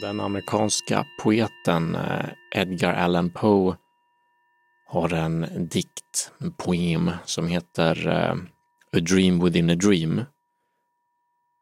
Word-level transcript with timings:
Den 0.00 0.20
amerikanska 0.20 1.06
poeten 1.22 1.94
eh, 1.94 2.26
Edgar 2.54 2.94
Allan 2.94 3.30
Poe 3.30 3.76
har 4.86 5.12
en 5.12 5.68
dikt, 5.70 6.32
en 6.38 6.52
poem 6.52 7.10
som 7.24 7.46
heter 7.46 8.08
eh, 8.08 8.34
A 8.96 9.00
Dream 9.00 9.44
Within 9.44 9.70
a 9.70 9.74
Dream 9.74 10.24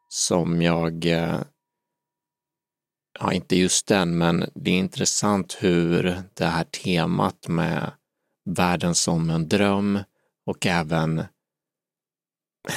som 0.09 0.61
jag, 0.61 1.05
eh, 1.05 1.41
ja 3.19 3.33
inte 3.33 3.55
just 3.55 3.87
den, 3.87 4.17
men 4.17 4.45
det 4.55 4.71
är 4.71 4.77
intressant 4.77 5.57
hur 5.59 6.23
det 6.33 6.45
här 6.45 6.63
temat 6.63 7.47
med 7.47 7.91
världen 8.45 8.95
som 8.95 9.29
en 9.29 9.49
dröm 9.49 9.99
och 10.45 10.65
även 10.65 11.23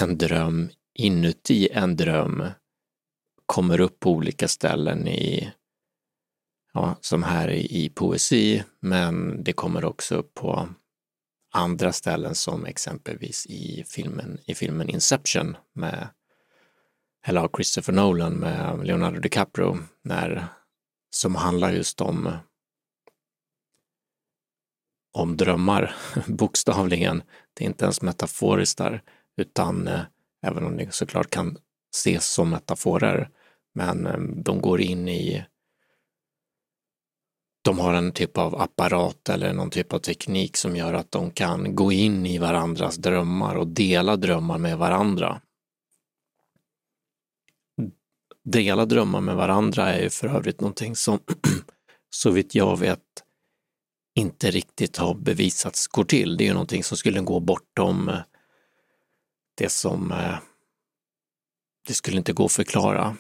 en 0.01 0.19
dröm 0.19 0.69
inuti 0.95 1.69
en 1.73 1.97
dröm 1.97 2.45
kommer 3.53 3.81
upp 3.81 4.01
på 4.01 4.11
olika 4.11 4.49
ställen 4.49 5.09
i, 5.09 5.53
ja, 6.73 6.97
som 7.01 7.23
här 7.23 7.51
i 7.51 7.93
poesi, 7.95 8.65
men 8.81 9.45
det 9.45 9.53
kommer 9.53 9.85
också 9.85 10.15
upp 10.15 10.35
på 10.35 10.69
andra 11.55 11.93
ställen 11.93 12.35
som 12.35 12.67
exempelvis 12.67 13.47
i 13.47 13.85
filmen, 13.87 14.39
i 14.47 14.55
filmen 14.55 14.89
Inception 14.89 15.57
med 15.73 16.09
eller 17.27 17.41
av 17.41 17.51
Christopher 17.57 17.93
Nolan 17.93 18.33
med 18.33 18.87
Leonardo 18.87 19.21
DiCaprio, 19.21 19.79
när, 20.03 20.47
som 21.11 21.35
handlar 21.35 21.73
just 21.73 22.01
om 22.01 22.33
om 25.13 25.37
drömmar, 25.37 25.95
bokstavligen. 26.27 27.23
Det 27.55 27.65
är 27.65 27.69
inte 27.69 27.85
ens 27.85 28.03
metaforiskt 28.03 28.79
där, 28.79 29.03
utan 29.37 29.89
eh, 29.89 30.01
även 30.43 30.65
om 30.65 30.77
det 30.77 30.95
såklart 30.95 31.31
kan 31.31 31.59
ses 31.95 32.33
som 32.33 32.51
metaforer, 32.51 33.31
men 33.75 34.07
ehm, 34.07 34.43
de 34.43 34.61
går 34.61 34.81
in 34.81 35.09
i 35.09 35.45
de 37.65 37.79
har 37.79 37.95
en 37.95 38.13
typ 38.13 38.39
av 38.39 38.61
apparat 38.61 39.29
eller 39.29 39.53
någon 39.53 39.71
typ 39.71 39.93
av 39.93 39.99
teknik 39.99 40.57
som 40.57 40.77
gör 40.77 40.95
att 40.95 41.11
de 41.11 41.31
kan 41.31 41.75
gå 41.75 41.93
in 41.93 42.27
i 42.27 42.39
varandras 42.39 42.97
drömmar 42.97 43.55
och 43.55 43.67
dela 43.67 44.17
drömmar 44.17 44.59
med 44.59 44.79
varandra. 44.79 45.41
Dela 48.45 48.87
drömmar 48.87 49.21
med 49.21 49.37
varandra 49.37 49.93
är 49.93 50.03
ju 50.03 50.11
för 50.11 50.29
övrigt 50.29 50.61
någonting 50.61 50.97
som 50.97 51.19
så 52.11 52.31
vitt 52.31 52.55
jag 52.55 52.79
vet 52.79 53.01
inte 54.15 54.51
riktigt 54.51 54.97
har 54.97 55.15
bevisats 55.15 55.87
går 55.87 56.05
till. 56.05 56.37
Det 56.37 56.45
är 56.45 56.47
ju 56.47 56.53
någonting 56.53 56.85
som 56.85 56.97
skulle 56.97 57.21
gå 57.21 57.41
bortom 57.41 58.09
eh, 58.09 58.19
det 59.55 59.69
som 59.69 60.13
eh, 60.13 60.39
det 61.87 61.95
skulle 61.95 62.17
inte 62.17 62.33
gå 62.33 62.45
att 62.45 62.53
förklara. 62.53 63.17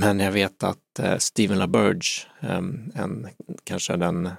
Men 0.00 0.20
jag 0.20 0.32
vet 0.32 0.62
att 0.62 0.98
eh, 0.98 1.56
LaBerge, 1.56 2.26
ehm, 2.40 2.92
en, 2.94 3.28
kanske 3.64 3.96
den 3.96 4.30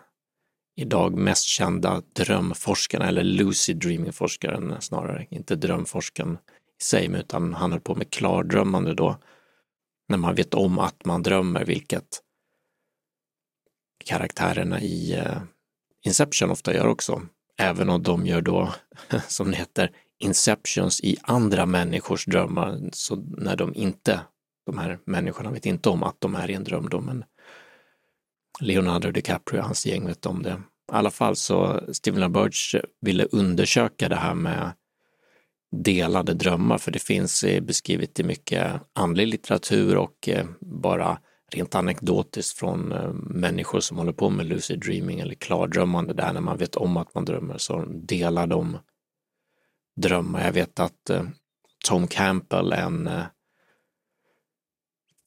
idag 0.76 1.14
mest 1.14 1.44
kända 1.44 2.02
drömforskaren, 2.14 3.08
eller 3.08 3.24
lucid 3.24 3.78
dreaming-forskaren 3.78 4.76
snarare, 4.80 5.28
inte 5.30 5.56
drömforskaren 5.56 6.38
i 6.82 6.84
sig, 6.84 7.12
utan 7.14 7.54
han 7.54 7.72
höll 7.72 7.82
på 7.82 7.96
med 7.96 8.10
klardrömmande 8.10 8.94
då, 8.94 9.18
när 10.10 10.18
man 10.18 10.36
vet 10.36 10.54
om 10.54 10.80
att 10.80 11.06
man 11.06 11.24
drömmer, 11.24 11.66
vilket 11.66 12.22
karaktärerna 14.06 14.82
i 14.82 15.14
eh, 15.14 15.42
Inception 16.06 16.52
ofta 16.52 16.74
gör 16.74 16.88
också, 16.88 17.22
även 17.58 17.90
om 17.90 18.04
de 18.04 18.26
gör 18.26 18.42
då, 18.42 18.74
som 19.28 19.52
det 19.52 19.58
heter, 19.58 19.92
inceptions 20.20 21.02
i 21.02 21.18
andra 21.22 21.66
människors 21.66 22.26
drömmar, 22.26 22.90
så 22.92 23.16
när 23.16 23.56
de 23.56 23.76
inte, 23.76 24.22
de 24.72 24.78
här 24.78 25.00
människorna 25.06 25.52
vet 25.52 25.66
inte 25.66 25.90
om 25.90 26.04
att 26.04 26.22
de 26.22 26.36
är 26.36 26.50
i 26.50 26.54
en 26.54 26.64
dröm 26.64 26.90
då, 26.90 27.02
men 27.02 27.24
Leonardo 28.60 29.12
DiCaprio 29.12 29.60
och 29.60 29.66
hans 29.66 29.86
gäng 29.86 30.06
vet 30.06 30.26
om 30.26 30.44
det. 30.44 30.62
I 30.92 30.92
alla 30.92 31.12
fall 31.12 31.36
så 31.36 31.82
Steven 31.92 32.20
LaBerge 32.20 32.82
ville 33.02 33.26
undersöka 33.26 34.10
det 34.10 34.16
här 34.16 34.34
med 34.34 34.72
delade 35.72 36.34
drömmar, 36.34 36.78
för 36.78 36.92
det 36.92 37.00
finns 37.00 37.46
beskrivet 37.62 38.20
i 38.20 38.24
mycket 38.24 38.82
andlig 38.94 39.28
litteratur 39.28 39.98
och 39.98 40.30
eh, 40.30 40.46
bara 40.62 41.20
rent 41.52 41.76
anekdotiskt 41.76 42.60
från 42.60 42.92
eh, 42.92 43.14
människor 43.14 43.80
som 43.80 43.98
håller 43.98 44.12
på 44.12 44.30
med 44.30 44.46
lucid 44.46 44.80
dreaming 44.80 45.20
eller 45.20 45.36
klardrömmande 45.36 46.14
där 46.14 46.34
när 46.34 46.42
man 46.42 46.58
vet 46.58 46.76
om 46.76 46.98
att 46.98 47.16
man 47.16 47.26
drömmer 47.26 47.58
så 47.58 47.86
delar 47.86 48.48
de 48.48 48.78
drömmar. 49.96 50.46
Jag 50.46 50.52
vet 50.52 50.80
att 50.80 51.10
eh, 51.10 51.24
Tom 51.86 52.08
Campbell, 52.08 52.74
en 52.74 53.10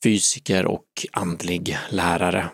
fysiker 0.02 0.66
och 0.66 1.06
andlig 1.12 1.78
lärare, 1.90 2.50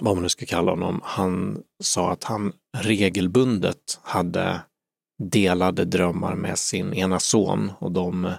vad 0.00 0.14
man 0.14 0.22
nu 0.22 0.28
ska 0.28 0.46
kalla 0.46 0.70
honom, 0.70 1.00
han 1.04 1.62
sa 1.82 2.12
att 2.12 2.24
han 2.24 2.52
regelbundet 2.76 4.00
hade 4.02 4.60
delade 5.18 5.84
drömmar 5.84 6.34
med 6.34 6.58
sin 6.58 6.94
ena 6.94 7.20
son 7.20 7.72
och 7.78 7.92
de 7.92 8.32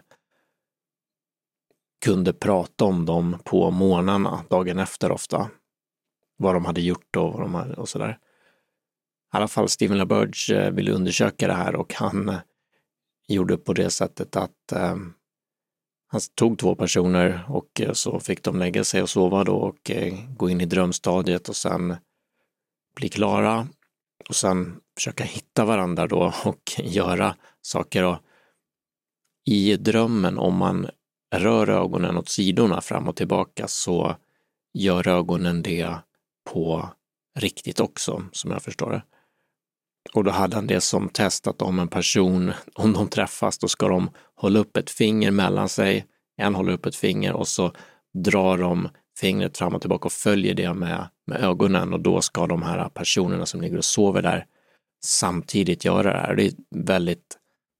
kunde 2.05 2.33
prata 2.33 2.85
om 2.85 3.05
dem 3.05 3.37
på 3.43 3.71
morgnarna 3.71 4.43
dagen 4.49 4.79
efter 4.79 5.11
ofta. 5.11 5.49
Vad 6.37 6.55
de 6.55 6.65
hade 6.65 6.81
gjort 6.81 7.15
och, 7.15 7.33
vad 7.33 7.41
de 7.41 7.53
hade, 7.53 7.73
och 7.73 7.89
sådär. 7.89 8.17
I 9.33 9.37
alla 9.37 9.47
fall 9.47 9.69
Steven 9.69 9.97
LaBerge 9.97 10.65
eh, 10.65 10.71
ville 10.71 10.91
undersöka 10.91 11.47
det 11.47 11.53
här 11.53 11.75
och 11.75 11.93
han 11.93 12.29
eh, 12.29 12.39
gjorde 13.27 13.57
på 13.57 13.73
det 13.73 13.89
sättet 13.89 14.35
att 14.35 14.71
eh, 14.71 14.95
han 16.11 16.21
tog 16.35 16.57
två 16.57 16.75
personer 16.75 17.45
och 17.47 17.81
eh, 17.81 17.93
så 17.93 18.19
fick 18.19 18.43
de 18.43 18.59
lägga 18.59 18.83
sig 18.83 19.01
och 19.01 19.09
sova 19.09 19.43
då 19.43 19.55
och 19.55 19.91
eh, 19.91 20.13
gå 20.37 20.49
in 20.49 20.61
i 20.61 20.65
drömstadiet 20.65 21.49
och 21.49 21.55
sen 21.55 21.95
bli 22.95 23.09
klara 23.09 23.67
och 24.29 24.35
sen 24.35 24.79
försöka 24.97 25.23
hitta 25.23 25.65
varandra 25.65 26.07
då 26.07 26.33
och 26.45 26.71
göra 26.77 27.35
saker. 27.61 28.03
Och 28.03 28.17
I 29.45 29.75
drömmen, 29.75 30.37
om 30.37 30.55
man 30.55 30.89
rör 31.35 31.69
ögonen 31.69 32.17
åt 32.17 32.29
sidorna 32.29 32.81
fram 32.81 33.07
och 33.07 33.15
tillbaka 33.15 33.67
så 33.67 34.15
gör 34.73 35.07
ögonen 35.07 35.61
det 35.61 35.95
på 36.51 36.89
riktigt 37.39 37.79
också, 37.79 38.23
som 38.31 38.51
jag 38.51 38.61
förstår 38.61 38.91
det. 38.91 39.03
Och 40.13 40.23
då 40.23 40.31
hade 40.31 40.55
han 40.55 40.67
det 40.67 40.81
som 40.81 41.09
test 41.09 41.47
att 41.47 41.61
om 41.61 41.79
en 41.79 41.87
person, 41.87 42.53
om 42.75 42.93
de 42.93 43.07
träffas, 43.07 43.57
då 43.57 43.67
ska 43.67 43.87
de 43.87 44.09
hålla 44.35 44.59
upp 44.59 44.77
ett 44.77 44.89
finger 44.89 45.31
mellan 45.31 45.69
sig, 45.69 46.05
en 46.37 46.55
håller 46.55 46.73
upp 46.73 46.85
ett 46.85 46.95
finger 46.95 47.33
och 47.33 47.47
så 47.47 47.71
drar 48.13 48.57
de 48.57 48.89
fingret 49.19 49.57
fram 49.57 49.75
och 49.75 49.81
tillbaka 49.81 50.05
och 50.05 50.11
följer 50.11 50.53
det 50.53 50.73
med, 50.73 51.09
med 51.27 51.43
ögonen 51.43 51.93
och 51.93 51.99
då 51.99 52.21
ska 52.21 52.47
de 52.47 52.63
här 52.63 52.89
personerna 52.89 53.45
som 53.45 53.61
ligger 53.61 53.77
och 53.77 53.85
sover 53.85 54.21
där 54.21 54.45
samtidigt 55.03 55.85
göra 55.85 56.13
det 56.13 56.19
här. 56.19 56.35
Det 56.35 56.45
är 56.45 56.53
väldigt 56.75 57.37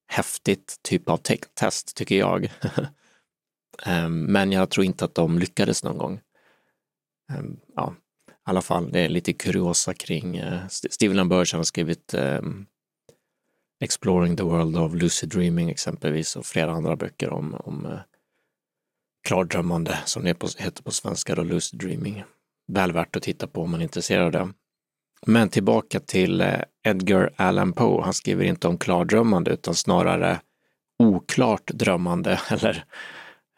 häftigt 0.07 0.79
typ 0.81 1.09
av 1.09 1.17
test 1.53 1.95
tycker 1.95 2.19
jag. 2.19 2.51
Ehm, 3.85 4.23
men 4.23 4.51
jag 4.51 4.69
tror 4.69 4.85
inte 4.85 5.05
att 5.05 5.15
de 5.15 5.39
lyckades 5.39 5.83
någon 5.83 5.97
gång. 5.97 6.21
Ehm, 7.31 7.59
ja, 7.75 7.93
alla 8.49 8.61
fall, 8.61 8.91
det 8.91 8.99
är 8.99 9.09
lite 9.09 9.33
kuriosa 9.33 9.93
kring 9.93 10.37
eh, 10.37 10.53
uh, 10.53 10.67
Steven 10.67 11.17
LaBerge 11.17 11.57
har 11.57 11.63
skrivit 11.63 12.13
um, 12.13 12.65
Exploring 13.83 14.37
the 14.37 14.43
World 14.43 14.77
of 14.77 14.93
Lucid 14.93 15.29
Dreaming 15.29 15.69
exempelvis 15.69 16.35
och 16.35 16.45
flera 16.45 16.71
andra 16.71 16.95
böcker 16.95 17.29
om, 17.29 17.53
om 17.53 17.85
uh, 17.85 17.99
klardrömmande 19.27 19.97
som 20.05 20.23
det 20.23 20.29
heter 20.57 20.83
på 20.83 20.91
svenska 20.91 21.35
då, 21.35 21.43
Lucid 21.43 21.79
Dreaming. 21.79 22.23
Väl 22.67 22.91
värt 22.91 23.15
att 23.15 23.23
titta 23.23 23.47
på 23.47 23.61
om 23.61 23.71
man 23.71 23.79
är 23.79 23.83
intresserad 23.83 24.25
av 24.25 24.47
det. 24.47 24.53
Men 25.25 25.49
tillbaka 25.49 25.99
till 25.99 26.41
uh, 26.41 26.61
Edgar 26.83 27.33
Allan 27.35 27.73
Poe. 27.73 28.03
Han 28.03 28.13
skriver 28.13 28.43
inte 28.43 28.67
om 28.67 28.77
klardrömmande 28.77 29.51
utan 29.51 29.75
snarare 29.75 30.41
oklart 30.99 31.67
drömmande 31.67 32.39
eller 32.49 32.85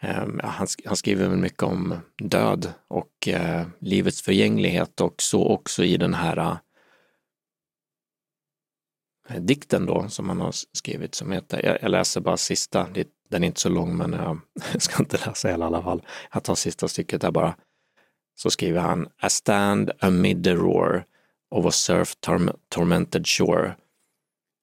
Ehm, 0.03 0.39
han, 0.44 0.67
han, 0.85 0.95
skriver 0.95 1.29
mycket 1.29 1.63
om 1.63 1.97
död 2.17 2.73
och 2.88 3.28
eh, 3.28 3.67
livets 3.79 4.22
förgänglighet 4.22 5.01
och 5.01 5.15
så 5.21 5.48
också 5.48 5.83
i 5.83 5.98
den 5.98 6.13
här 6.13 6.57
eh, 9.30 9.42
dikten 9.42 9.86
då 9.86 10.09
som 10.09 10.30
han 10.30 10.42
har 10.42 10.51
skrivit 10.71 11.15
som 11.15 11.31
heter, 11.31 11.65
jag, 11.65 11.77
jag 11.81 11.92
läser 11.92 12.21
bara 12.21 12.38
sista, 12.38 12.88
det, 12.94 13.07
den 13.30 13.44
är 13.44 13.48
inte 13.48 13.62
så 13.62 13.69
lång 13.69 13.98
men 13.98 14.13
jag, 14.13 14.31
eh, 14.31 14.38
jag 14.74 14.81
ska 14.81 15.03
inte 15.03 15.18
läsa 15.25 15.48
hela 15.48 15.65
i 15.65 15.68
alla 15.68 15.83
fall. 15.83 16.06
Jag 16.33 16.44
tar 16.44 16.56
sista 16.56 16.88
stycket 16.88 17.21
där 17.21 17.31
bara. 17.31 17.56
Så 18.36 18.50
skriver 18.50 18.80
han 18.80 19.07
I 19.25 19.30
stand 19.30 19.92
amid 20.00 20.44
the 20.44 20.53
roar 20.53 21.06
of 21.51 21.65
a 21.65 21.71
surf 21.71 22.15
tormented 22.69 23.27
shore 23.27 23.75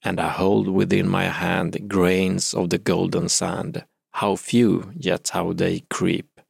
and 0.05 0.21
I 0.21 0.29
hold 0.39 0.79
within 0.79 1.11
my 1.11 1.25
hand 1.25 1.91
grains 1.91 2.55
of 2.55 2.71
the 2.71 2.79
golden 2.79 3.29
sand 3.29 3.83
how 4.19 4.35
few, 4.35 4.91
yet 4.97 5.31
how 5.33 5.53
they 5.53 5.79
creep 5.91 6.41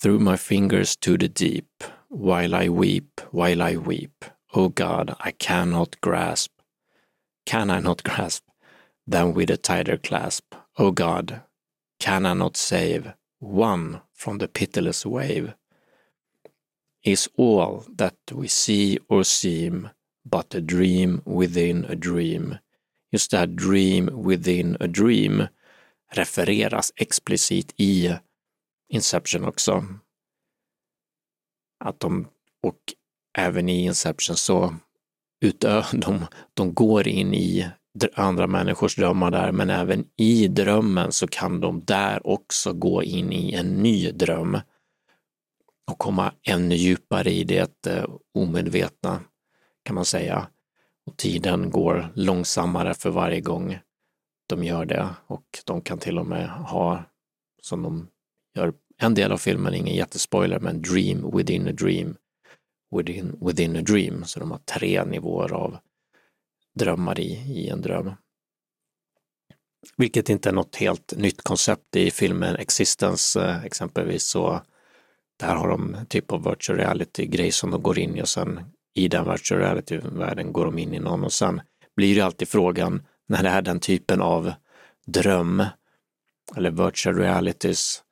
through 0.00 0.18
my 0.18 0.34
fingers 0.34 0.96
to 0.96 1.18
the 1.18 1.28
deep, 1.28 1.84
while 2.08 2.54
I 2.54 2.70
weep, 2.70 3.20
while 3.32 3.60
I 3.60 3.76
weep. 3.76 4.24
O 4.54 4.70
God, 4.70 5.14
I 5.20 5.32
cannot 5.32 6.00
grasp. 6.00 6.50
Can 7.44 7.68
I 7.68 7.80
not 7.80 8.02
grasp? 8.08 8.44
Then 9.06 9.34
with 9.34 9.50
a 9.50 9.58
tighter 9.58 9.98
clasp, 9.98 10.54
O 10.78 10.90
God, 10.90 11.42
can 12.00 12.24
I 12.24 12.32
not 12.32 12.56
save 12.56 13.12
one 13.40 14.00
from 14.14 14.38
the 14.38 14.48
pitiless 14.48 15.04
wave? 15.04 15.52
Is 17.04 17.28
all 17.36 17.84
that 17.94 18.16
we 18.32 18.48
see 18.48 18.98
or 19.10 19.22
seem 19.22 19.90
but 20.24 20.54
a 20.54 20.62
dream 20.62 21.20
within 21.26 21.84
a 21.90 21.94
dream. 21.94 22.58
Is 23.12 23.28
that 23.28 23.54
dream 23.54 24.08
within 24.14 24.78
a 24.80 24.88
dream 24.88 25.50
refereras 26.12 26.92
explicit 26.96 27.74
i 27.76 28.16
Inception 28.88 29.44
också. 29.44 29.84
Att 31.84 32.00
de, 32.00 32.28
och 32.62 32.78
även 33.38 33.68
i 33.68 33.84
Inception 33.84 34.36
så 34.36 34.74
utö, 35.40 35.84
de, 35.92 36.26
de 36.54 36.74
går 36.74 37.08
in 37.08 37.34
i 37.34 37.70
andra 38.14 38.46
människors 38.46 38.96
drömmar 38.96 39.30
där, 39.30 39.52
men 39.52 39.70
även 39.70 40.04
i 40.16 40.48
drömmen 40.48 41.12
så 41.12 41.26
kan 41.26 41.60
de 41.60 41.84
där 41.84 42.26
också 42.26 42.72
gå 42.72 43.02
in 43.02 43.32
i 43.32 43.52
en 43.54 43.82
ny 43.82 44.10
dröm 44.10 44.58
och 45.90 45.98
komma 45.98 46.32
ännu 46.42 46.74
djupare 46.74 47.30
i 47.30 47.44
det 47.44 47.86
eh, 47.86 48.04
omedvetna, 48.34 49.20
kan 49.84 49.94
man 49.94 50.04
säga. 50.04 50.48
Och 51.06 51.16
tiden 51.16 51.70
går 51.70 52.12
långsammare 52.14 52.94
för 52.94 53.10
varje 53.10 53.40
gång 53.40 53.78
de 54.48 54.64
gör 54.64 54.84
det 54.84 55.08
och 55.26 55.44
de 55.64 55.80
kan 55.80 55.98
till 55.98 56.18
och 56.18 56.26
med 56.26 56.48
ha, 56.48 57.04
som 57.62 57.82
de 57.82 58.08
gör 58.54 58.72
en 58.98 59.14
del 59.14 59.32
av 59.32 59.38
filmen, 59.38 59.74
ingen 59.74 59.94
jättespoiler, 59.94 60.60
men 60.60 60.82
dream 60.82 61.36
within 61.36 61.68
a 61.68 61.72
dream, 61.72 62.16
within, 62.96 63.38
within 63.40 63.76
a 63.76 63.82
dream, 63.82 64.24
så 64.24 64.40
de 64.40 64.50
har 64.50 64.58
tre 64.58 65.04
nivåer 65.04 65.52
av 65.52 65.78
drömmar 66.74 67.20
i, 67.20 67.32
i 67.32 67.68
en 67.68 67.82
dröm. 67.82 68.12
Vilket 69.96 70.28
inte 70.28 70.48
är 70.48 70.52
något 70.52 70.76
helt 70.76 71.14
nytt 71.16 71.42
koncept 71.42 71.96
i 71.96 72.10
filmen 72.10 72.56
Existence 72.56 73.44
eh, 73.44 73.64
exempelvis, 73.64 74.24
så 74.24 74.60
där 75.40 75.54
har 75.54 75.68
de 75.68 75.94
en 75.94 76.06
typ 76.06 76.32
av 76.32 76.44
virtual 76.44 76.78
reality-grej 76.78 77.52
som 77.52 77.70
de 77.70 77.82
går 77.82 77.98
in 77.98 78.16
i 78.16 78.22
och 78.22 78.28
sen 78.28 78.60
i 78.94 79.08
den 79.08 79.30
virtual 79.30 79.60
reality-världen 79.60 80.52
går 80.52 80.64
de 80.64 80.78
in 80.78 80.94
i 80.94 80.98
någon 80.98 81.24
och 81.24 81.32
sen 81.32 81.60
blir 81.96 82.14
det 82.16 82.20
alltid 82.20 82.48
frågan 82.48 83.02
när 83.28 83.42
det 83.42 83.48
är 83.48 83.62
den 83.62 83.80
typen 83.80 84.20
av 84.20 84.52
dröm 85.06 85.64
eller 86.56 86.70
virtual 86.70 87.16
realities 87.16 88.02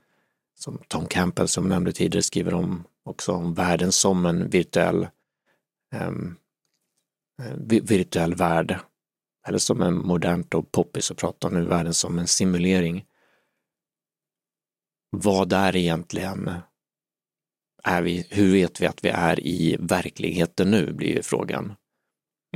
som 0.54 0.78
Tom 0.88 1.06
Campbell 1.06 1.48
som 1.48 1.68
nämnde 1.68 1.92
tidigare 1.92 2.22
skriver 2.22 2.54
om 2.54 2.84
också 3.04 3.32
om 3.32 3.54
världen 3.54 3.92
som 3.92 4.26
en 4.26 4.50
virtuell 4.50 5.08
um, 5.94 6.36
virtuell 7.82 8.34
värld 8.34 8.78
eller 9.46 9.58
som 9.58 9.82
en 9.82 9.94
modernt 9.94 10.54
och 10.54 10.72
poppis 10.72 11.10
att 11.10 11.16
prata 11.16 11.46
om 11.46 11.54
nu 11.54 11.64
världen 11.64 11.94
som 11.94 12.18
en 12.18 12.26
simulering. 12.26 13.04
Vad 15.10 15.52
är 15.52 15.76
egentligen 15.76 16.50
är 17.84 18.02
vi, 18.02 18.26
hur 18.30 18.52
vet 18.52 18.80
vi 18.80 18.86
att 18.86 19.04
vi 19.04 19.08
är 19.08 19.40
i 19.40 19.76
verkligheten 19.80 20.70
nu, 20.70 20.92
blir 20.92 21.22
frågan. 21.22 21.74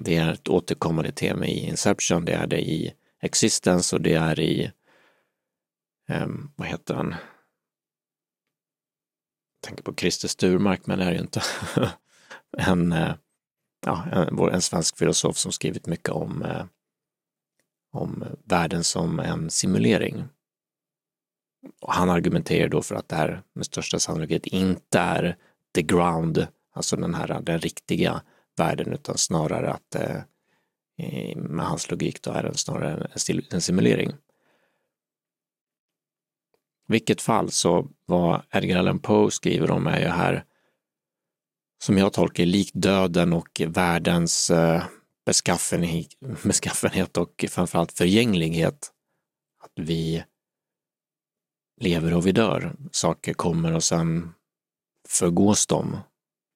Det 0.03 0.17
är 0.17 0.33
ett 0.33 0.49
återkommande 0.49 1.13
tema 1.13 1.47
i 1.47 1.69
Inception, 1.69 2.25
det 2.25 2.33
är 2.33 2.47
det 2.47 2.61
i 2.61 2.95
Existence 3.23 3.97
och 3.97 4.03
det 4.03 4.15
är 4.15 4.41
i, 4.41 4.73
um, 6.09 6.53
vad 6.57 6.69
heter 6.69 6.95
han? 6.95 7.15
Jag 9.55 9.67
tänker 9.67 9.83
på 9.83 9.95
Christer 9.95 10.29
Sturmark, 10.29 10.87
men 10.87 10.99
det 10.99 11.05
är 11.05 11.13
ju 11.13 11.19
inte. 11.19 11.43
en, 12.59 12.93
eh, 12.93 13.15
ja, 13.87 14.05
en, 14.13 14.39
en 14.39 14.63
svensk 14.63 14.99
filosof 14.99 15.37
som 15.37 15.53
skrivit 15.53 15.87
mycket 15.87 16.09
om, 16.09 16.43
eh, 16.43 16.65
om 17.93 18.25
världen 18.45 18.85
som 18.85 19.21
en 19.21 19.51
simulering. 19.51 20.25
Och 21.81 21.93
han 21.93 22.11
argumenterar 22.11 22.69
då 22.69 22.83
för 22.83 22.95
att 22.95 23.09
det 23.09 23.17
här 23.17 23.43
med 23.53 23.67
största 23.67 23.99
sannolikhet 23.99 24.47
inte 24.47 24.99
är 24.99 25.37
the 25.75 25.83
ground, 25.83 26.47
alltså 26.73 26.97
den 26.97 27.15
här 27.15 27.41
den 27.41 27.59
riktiga 27.59 28.23
världen, 28.57 28.93
utan 28.93 29.19
snarare 29.19 29.73
att 29.73 29.95
eh, 29.95 30.23
med 31.37 31.67
hans 31.67 31.91
logik 31.91 32.23
då 32.23 32.31
är 32.31 32.43
den 32.43 32.55
snarare 32.55 33.11
en, 33.53 33.61
simulering. 33.61 34.13
vilket 36.89 37.23
fall 37.23 37.51
så 37.51 37.89
vad 38.07 38.43
Edgar 38.51 38.79
Allan 38.79 38.99
Poe 38.99 39.31
skriver 39.31 39.71
om 39.71 39.87
är 39.87 40.01
ju 40.01 40.07
här, 40.07 40.45
som 41.83 41.99
jag 41.99 42.13
tolkar 42.13 42.47
likt 42.47 42.75
döden 42.75 43.33
och 43.33 43.63
världens 43.67 44.51
eh, 44.51 44.85
beskaffenhet, 45.27 46.09
beskaffenhet 46.45 47.17
och 47.17 47.45
framförallt 47.49 47.93
förgänglighet. 47.93 48.93
Att 49.65 49.73
vi 49.77 50.25
lever 51.81 52.15
och 52.15 52.27
vi 52.27 52.33
dör. 52.33 52.77
Saker 52.93 53.35
kommer 53.35 53.75
och 53.75 53.85
sen 53.85 54.35
förgås 55.09 55.67
de. 55.67 55.99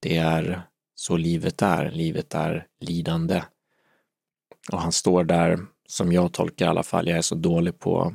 Det 0.00 0.16
är 0.16 0.62
så 0.94 1.16
livet 1.16 1.62
är. 1.62 1.90
Livet 1.90 2.34
är 2.34 2.66
lidande. 2.80 3.42
Och 4.72 4.80
han 4.80 4.92
står 4.92 5.24
där, 5.24 5.58
som 5.88 6.12
jag 6.12 6.32
tolkar 6.32 6.66
i 6.66 6.68
alla 6.68 6.82
fall, 6.82 7.08
jag 7.08 7.18
är 7.18 7.22
så 7.22 7.34
dålig 7.34 7.78
på 7.78 8.14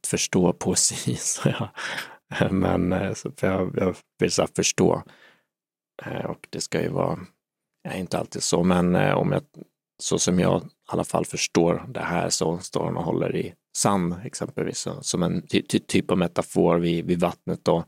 att 0.00 0.06
förstå 0.06 0.52
poesi, 0.58 1.16
så 1.16 1.48
jag, 1.48 1.68
men 2.52 2.92
eh, 2.92 3.14
för 3.14 3.46
jag, 3.46 3.74
jag 3.76 3.96
vill 4.18 4.32
så 4.32 4.46
förstå. 4.56 5.02
Eh, 6.04 6.24
och 6.24 6.46
det 6.50 6.60
ska 6.60 6.82
ju 6.82 6.88
vara, 6.88 7.18
jag 7.82 7.94
är 7.94 7.98
inte 7.98 8.18
alltid 8.18 8.42
så, 8.42 8.62
men 8.62 8.94
eh, 8.94 9.14
om 9.14 9.32
jag, 9.32 9.42
så 9.98 10.18
som 10.18 10.40
jag 10.40 10.62
i 10.62 10.68
alla 10.86 11.04
fall 11.04 11.26
förstår 11.26 11.84
det 11.88 12.00
här 12.00 12.30
så 12.30 12.58
står 12.58 12.84
han 12.84 12.96
och 12.96 13.04
håller 13.04 13.36
i 13.36 13.54
sand 13.76 14.14
exempelvis, 14.24 14.88
som 15.00 15.22
en 15.22 15.46
ty 15.46 15.62
ty 15.62 15.78
typ 15.78 16.10
av 16.10 16.18
metafor 16.18 16.78
vid, 16.78 17.06
vid 17.06 17.20
vattnet 17.20 17.64
då. 17.64 17.84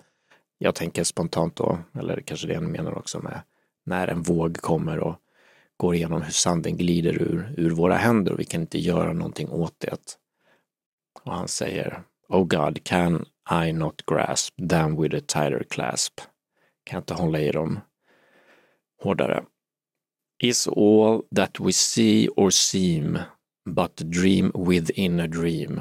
Jag 0.59 0.75
tänker 0.75 1.05
spontant 1.05 1.57
då, 1.57 1.79
eller 1.99 2.21
kanske 2.21 2.47
det 2.47 2.55
han 2.55 2.73
menar 2.73 2.99
också 2.99 3.19
med 3.19 3.41
när 3.89 4.09
en 4.09 4.23
våg 4.23 4.57
kommer 4.57 4.99
och 4.99 5.17
går 5.77 5.95
igenom 5.95 6.23
hur 6.23 6.33
sanden 6.33 6.77
glider 6.77 7.23
ur, 7.23 7.55
ur 7.57 7.71
våra 7.71 7.97
händer 7.97 8.33
och 8.33 8.41
vi 8.41 8.45
kan 8.45 8.61
inte 8.61 8.79
göra 8.79 9.13
någonting 9.13 9.51
åt 9.51 9.75
det. 9.79 10.19
Och 11.25 11.33
han 11.33 11.49
säger 11.49 12.03
Oh 12.29 12.45
God, 12.45 12.85
can 12.85 13.25
I 13.65 13.73
not 13.73 14.07
grasp 14.07 14.57
them 14.69 15.03
with 15.03 15.17
a 15.17 15.21
tighter 15.27 15.63
clasp? 15.71 16.21
Kan 16.85 16.97
jag 16.97 17.01
inte 17.01 17.15
hålla 17.15 17.41
i 17.41 17.51
dem 17.51 17.81
hårdare? 19.03 19.45
Is 20.43 20.69
all 20.69 21.23
that 21.37 21.61
we 21.61 21.73
see 21.73 22.29
or 22.37 22.51
seem 22.51 23.19
but 23.71 24.01
a 24.01 24.05
dream 24.05 24.53
within 24.69 25.21
a 25.21 25.27
dream? 25.27 25.81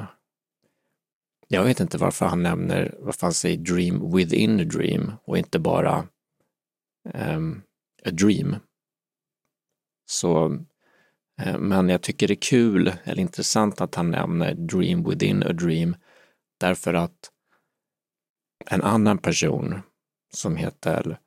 Jag 1.48 1.64
vet 1.64 1.80
inte 1.80 1.98
varför 1.98 2.26
han 2.26 2.42
nämner, 2.42 2.94
varför 2.98 3.26
han 3.26 3.32
säger 3.32 3.56
dream 3.56 4.16
within 4.16 4.60
a 4.60 4.64
dream 4.64 5.12
och 5.24 5.38
inte 5.38 5.58
bara 5.58 6.08
um, 7.14 7.62
a 8.04 8.10
dream. 8.10 8.56
Så, 10.06 10.58
eh, 11.40 11.58
men 11.58 11.88
jag 11.88 12.02
tycker 12.02 12.28
det 12.28 12.34
är 12.34 12.42
kul 12.42 12.92
eller 13.04 13.20
intressant 13.20 13.80
att 13.80 13.94
han 13.94 14.10
nämner 14.10 14.54
dream 14.54 15.04
within 15.10 15.42
a 15.42 15.52
dream 15.52 15.96
därför 16.58 16.94
att 16.94 17.30
en 18.66 18.82
annan 18.82 19.18
person 19.18 19.80
som 20.30 20.56
heter, 20.56 21.18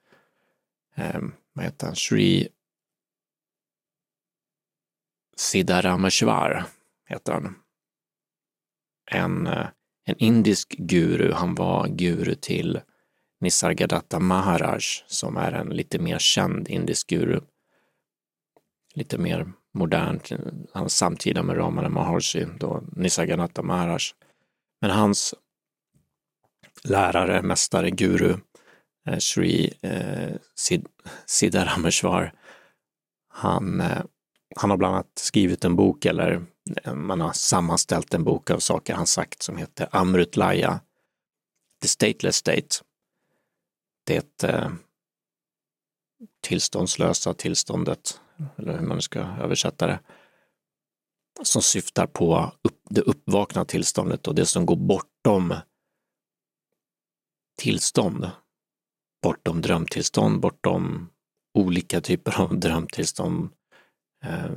eh, 0.95 1.21
vad 1.53 1.65
heter 1.65 1.87
han, 1.87 1.95
Sri 1.95 2.49
Siddharameshwar 5.37 6.65
heter 7.07 7.33
han. 7.33 7.55
En, 9.11 9.47
eh, 9.47 9.67
en 10.05 10.15
indisk 10.17 10.75
guru, 10.77 11.31
han 11.31 11.55
var 11.55 11.87
guru 11.87 12.35
till 12.35 12.81
Nisargadatta 13.41 14.19
Maharaj 14.19 14.83
som 15.07 15.37
är 15.37 15.51
en 15.51 15.69
lite 15.69 15.99
mer 15.99 16.19
känd 16.19 16.69
indisk 16.69 17.09
guru. 17.09 17.41
Lite 18.93 19.17
mer 19.17 19.51
modernt, 19.73 20.29
han 20.73 20.89
samtida 20.89 21.43
med 21.43 21.57
Ramana 21.57 21.89
Maharshi, 21.89 22.47
då 22.59 22.83
Nisargadatta 22.95 23.61
Maharaj. 23.61 24.01
Men 24.81 24.91
hans 24.91 25.35
lärare, 26.83 27.41
mästare, 27.41 27.89
guru, 27.89 28.37
eh, 29.07 29.17
Sri 29.17 29.73
eh, 29.81 30.35
Sid 30.55 30.87
Siddharameshwar, 31.25 32.33
han, 33.29 33.81
eh, 33.81 34.01
han 34.55 34.69
har 34.69 34.77
bland 34.77 34.95
annat 34.95 35.11
skrivit 35.15 35.65
en 35.65 35.75
bok, 35.75 36.05
eller 36.05 36.45
eh, 36.83 36.93
man 36.93 37.21
har 37.21 37.33
sammanställt 37.33 38.13
en 38.13 38.23
bok 38.23 38.49
av 38.49 38.59
saker 38.59 38.93
han 38.93 39.07
sagt 39.07 39.41
som 39.43 39.57
heter 39.57 39.87
Amrut 39.91 40.37
Laya, 40.37 40.79
The 41.81 41.87
Stateless 41.87 42.35
State 42.35 42.67
det 44.03 44.43
eh, 44.43 44.69
tillståndslösa 46.41 47.33
tillståndet, 47.33 48.21
eller 48.57 48.79
hur 48.79 48.87
man 48.87 49.01
ska 49.01 49.19
översätta 49.19 49.87
det, 49.87 49.99
som 51.43 51.61
syftar 51.61 52.07
på 52.07 52.51
upp, 52.61 52.81
det 52.89 53.01
uppvakna 53.01 53.65
tillståndet 53.65 54.27
och 54.27 54.35
det 54.35 54.45
som 54.45 54.65
går 54.65 54.75
bortom 54.75 55.53
tillstånd, 57.57 58.29
bortom 59.23 59.61
drömtillstånd, 59.61 60.39
bortom 60.39 61.09
olika 61.53 62.01
typer 62.01 62.41
av 62.41 62.59
drömtillstånd, 62.59 63.49
eh, 64.23 64.51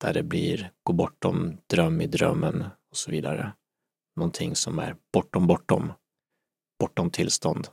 där 0.00 0.14
det 0.14 0.22
blir, 0.22 0.72
gå 0.82 0.92
bortom 0.92 1.56
dröm 1.66 2.00
i 2.00 2.06
drömmen 2.06 2.64
och 2.90 2.96
så 2.96 3.10
vidare. 3.10 3.52
Någonting 4.16 4.56
som 4.56 4.78
är 4.78 4.96
bortom, 5.12 5.46
bortom, 5.46 5.92
bortom 6.80 7.10
tillstånd. 7.10 7.68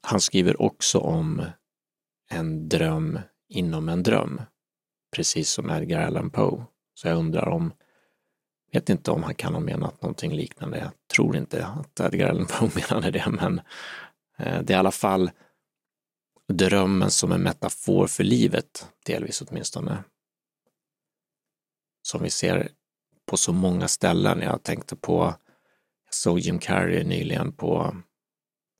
Han 0.00 0.20
skriver 0.20 0.62
också 0.62 0.98
om 0.98 1.46
en 2.30 2.68
dröm 2.68 3.18
inom 3.48 3.88
en 3.88 4.02
dröm, 4.02 4.40
precis 5.16 5.50
som 5.50 5.70
Edgar 5.70 6.06
Allan 6.06 6.30
Poe. 6.30 6.64
Så 6.94 7.08
jag 7.08 7.18
undrar 7.18 7.48
om, 7.48 7.72
vet 8.72 8.90
inte 8.90 9.10
om 9.10 9.22
han 9.22 9.34
kan 9.34 9.54
ha 9.54 9.60
menat 9.60 10.02
någonting 10.02 10.32
liknande. 10.32 10.78
Jag 10.78 10.90
tror 11.14 11.36
inte 11.36 11.66
att 11.66 12.00
Edgar 12.00 12.28
Allan 12.28 12.46
Poe 12.46 12.70
menade 12.90 13.10
det, 13.10 13.26
men 13.30 13.60
eh, 14.38 14.62
det 14.62 14.72
är 14.72 14.76
i 14.76 14.78
alla 14.78 14.90
fall 14.90 15.30
drömmen 16.48 17.10
som 17.10 17.32
en 17.32 17.42
metafor 17.42 18.06
för 18.06 18.24
livet, 18.24 18.88
delvis 19.06 19.42
åtminstone. 19.42 20.04
Som 22.02 22.22
vi 22.22 22.30
ser 22.30 22.68
på 23.26 23.36
så 23.36 23.52
många 23.52 23.88
ställen. 23.88 24.40
Jag 24.40 24.62
tänkte 24.62 24.96
på, 24.96 25.34
jag 26.04 26.14
såg 26.14 26.38
Jim 26.38 26.58
Carrey 26.58 27.04
nyligen 27.04 27.52
på, 27.52 27.96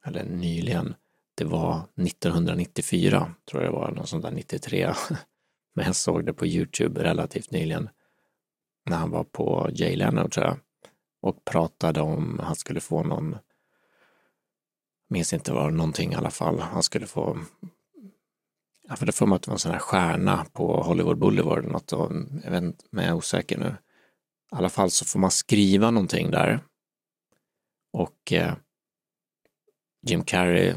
eller 0.07 0.25
nyligen, 0.25 0.95
det 1.39 1.45
var 1.45 1.83
1994, 1.97 3.35
tror 3.51 3.63
jag 3.63 3.73
det 3.73 3.77
var, 3.77 3.91
någon 3.91 4.07
sån 4.07 4.21
där 4.21 4.31
93. 4.31 4.93
Men 5.75 5.87
jag 5.87 5.97
såg 5.97 6.27
det 6.27 6.33
på 6.33 6.47
Youtube 6.47 7.05
relativt 7.05 7.51
nyligen 7.51 7.89
när 8.87 8.97
han 8.97 9.11
var 9.11 9.25
på 9.25 9.71
Jay 9.73 9.97
Leno, 9.97 10.29
tror 10.29 10.47
jag, 10.47 10.59
och 11.21 11.45
pratade 11.45 12.01
om 12.01 12.41
han 12.43 12.57
skulle 12.57 12.81
få 12.81 13.03
någon, 13.03 13.37
minns 15.09 15.33
inte 15.33 15.53
vad, 15.53 15.73
någonting 15.73 16.13
i 16.13 16.15
alla 16.15 16.31
fall, 16.31 16.61
han 16.61 16.83
skulle 16.83 17.07
få 17.07 17.39
jag 18.89 18.99
får 18.99 19.13
för 19.13 19.27
mig 19.27 19.37
att 19.37 19.43
det 19.43 19.49
var 19.49 19.55
en 19.55 19.59
sån 19.59 19.73
här 19.73 19.79
stjärna 19.79 20.47
på 20.53 20.83
Hollywood 20.83 21.19
Boulevard, 21.19 21.65
något, 21.65 21.93
och, 21.93 22.13
jag 22.45 22.51
vet 22.51 22.63
inte, 22.63 22.85
men 22.91 23.05
jag 23.05 23.13
är 23.13 23.17
osäker 23.17 23.59
nu. 23.59 23.67
I 23.67 24.57
alla 24.57 24.69
fall 24.69 24.91
så 24.91 25.05
får 25.05 25.19
man 25.19 25.31
skriva 25.31 25.91
någonting 25.91 26.31
där. 26.31 26.61
Och 27.93 28.33
eh, 28.33 28.55
Jim 30.07 30.25
Carrey 30.25 30.75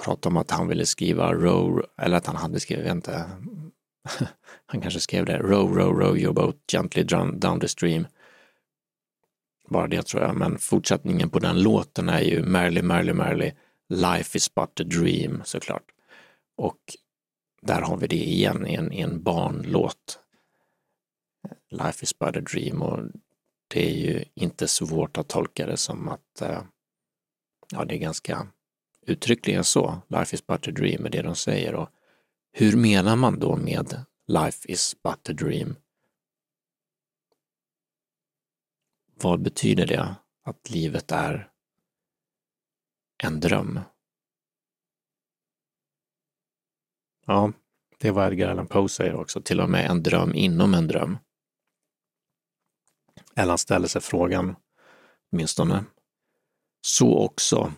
pratade 0.00 0.32
om 0.32 0.36
att 0.36 0.50
han 0.50 0.68
ville 0.68 0.86
skriva 0.86 1.34
row, 1.34 1.86
eller 1.98 2.16
att 2.16 2.26
han 2.26 2.36
hade 2.36 2.60
skrivit, 2.60 2.86
jag 2.86 2.94
vet 2.94 3.06
inte, 3.06 3.30
han 4.66 4.80
kanske 4.80 5.00
skrev 5.00 5.24
det, 5.24 5.38
row, 5.38 5.76
row, 5.76 6.00
row 6.00 6.18
your 6.18 6.32
boat 6.32 6.56
gently 6.72 7.02
down 7.02 7.60
the 7.60 7.68
stream. 7.68 8.06
Bara 9.68 9.86
det 9.86 10.06
tror 10.06 10.22
jag, 10.22 10.36
men 10.36 10.58
fortsättningen 10.58 11.30
på 11.30 11.38
den 11.38 11.62
låten 11.62 12.08
är 12.08 12.20
ju 12.20 12.42
Merrily, 12.42 12.82
Merrily, 12.82 13.12
Merrily, 13.12 13.52
Life 13.88 14.36
is 14.36 14.54
but 14.54 14.80
a 14.80 14.84
dream 14.84 15.42
såklart. 15.44 15.84
Och 16.56 16.78
där 17.62 17.80
har 17.80 17.96
vi 17.96 18.06
det 18.06 18.16
igen 18.16 18.66
i 18.66 18.74
en, 18.74 18.92
i 18.92 19.00
en 19.00 19.22
barnlåt. 19.22 20.18
Life 21.70 22.04
is 22.04 22.18
but 22.18 22.36
a 22.36 22.40
dream 22.40 22.82
och 22.82 23.00
det 23.68 23.90
är 23.90 23.94
ju 23.94 24.24
inte 24.34 24.68
svårt 24.68 25.18
att 25.18 25.28
tolka 25.28 25.66
det 25.66 25.76
som 25.76 26.08
att 26.08 26.40
eh, 26.40 26.62
ja, 27.72 27.84
det 27.84 27.94
är 27.94 27.98
ganska 27.98 28.46
uttryckligen 29.06 29.64
så. 29.64 30.02
Life 30.08 30.36
is 30.36 30.46
but 30.46 30.68
a 30.68 30.70
dream 30.70 31.04
är 31.04 31.10
det 31.10 31.22
de 31.22 31.34
säger. 31.34 31.74
Och 31.74 31.88
hur 32.52 32.76
menar 32.76 33.16
man 33.16 33.38
då 33.38 33.56
med 33.56 34.04
Life 34.26 34.68
is 34.68 34.96
but 35.02 35.28
a 35.28 35.32
dream? 35.32 35.76
Vad 39.14 39.42
betyder 39.42 39.86
det 39.86 40.14
att 40.42 40.70
livet 40.70 41.12
är 41.12 41.50
en 43.22 43.40
dröm? 43.40 43.80
Ja, 47.26 47.52
det 47.98 48.08
är 48.08 48.12
vad 48.12 48.32
Edgar 48.32 48.50
Allan 48.50 48.66
Poe 48.66 48.88
säger 48.88 49.14
också, 49.14 49.42
till 49.42 49.60
och 49.60 49.70
med 49.70 49.90
en 49.90 50.02
dröm 50.02 50.34
inom 50.34 50.74
en 50.74 50.86
dröm. 50.86 51.18
Eller 53.36 53.48
han 53.48 53.58
ställer 53.58 53.88
sig 53.88 54.00
frågan, 54.00 54.56
åtminstone. 55.32 55.84
Så 56.80 57.18
också, 57.18 57.72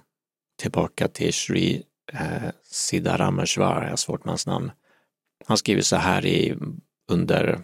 tillbaka 0.62 1.09
till 1.09 1.33
Sri 1.33 1.83
eh, 2.12 2.50
Siddharameshwar, 2.62 3.83
jag 3.83 3.90
har 3.90 3.97
svårt 3.97 4.25
med 4.25 4.33
hans 4.33 4.47
namn. 4.47 4.71
Han 5.47 5.57
skriver 5.57 5.83
så 5.83 5.97
här 5.97 6.26
i, 6.26 6.54
under 7.09 7.62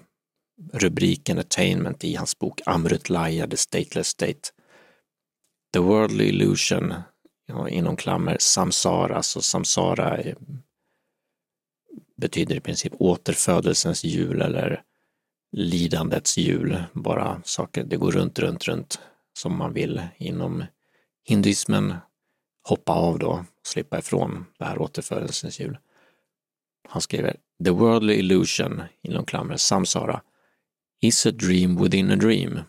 rubriken 0.72 1.38
Attainment 1.38 2.04
i 2.04 2.14
hans 2.14 2.38
bok 2.38 2.60
Amrut 2.66 3.08
Laya, 3.08 3.46
The 3.46 3.56
Stateless 3.56 4.08
State. 4.08 4.40
The 5.72 5.78
worldly 5.78 6.24
illusion, 6.24 6.94
ja, 7.46 7.68
inom 7.68 7.96
klammer, 7.96 8.36
samsara, 8.40 9.22
så 9.22 9.42
samsara 9.42 10.16
är 10.16 10.36
betyder 12.16 12.56
i 12.56 12.60
princip 12.60 12.92
återfödelsens 12.98 14.04
hjul 14.04 14.42
eller 14.42 14.82
lidandets 15.52 16.38
hjul, 16.38 16.84
bara 16.92 17.42
saker, 17.44 17.84
det 17.84 17.96
går 17.96 18.12
runt, 18.12 18.38
runt, 18.38 18.68
runt 18.68 19.00
som 19.38 19.56
man 19.56 19.72
vill 19.72 20.02
inom 20.16 20.64
hinduismen 21.24 21.94
hoppa 22.62 22.92
av 22.92 23.18
då, 23.18 23.44
slippa 23.62 23.98
ifrån 23.98 24.46
det 24.58 24.64
här 24.64 24.78
återfödelsens 24.78 25.60
hjul. 25.60 25.78
Han 26.88 27.02
skriver 27.02 27.36
The 27.64 27.70
worldly 27.70 28.14
illusion, 28.14 28.82
inom 29.02 29.24
klammer, 29.24 29.56
samsara, 29.56 30.22
is 31.00 31.26
a 31.26 31.30
dream 31.30 31.82
within 31.82 32.10
a 32.10 32.16
dream. 32.16 32.60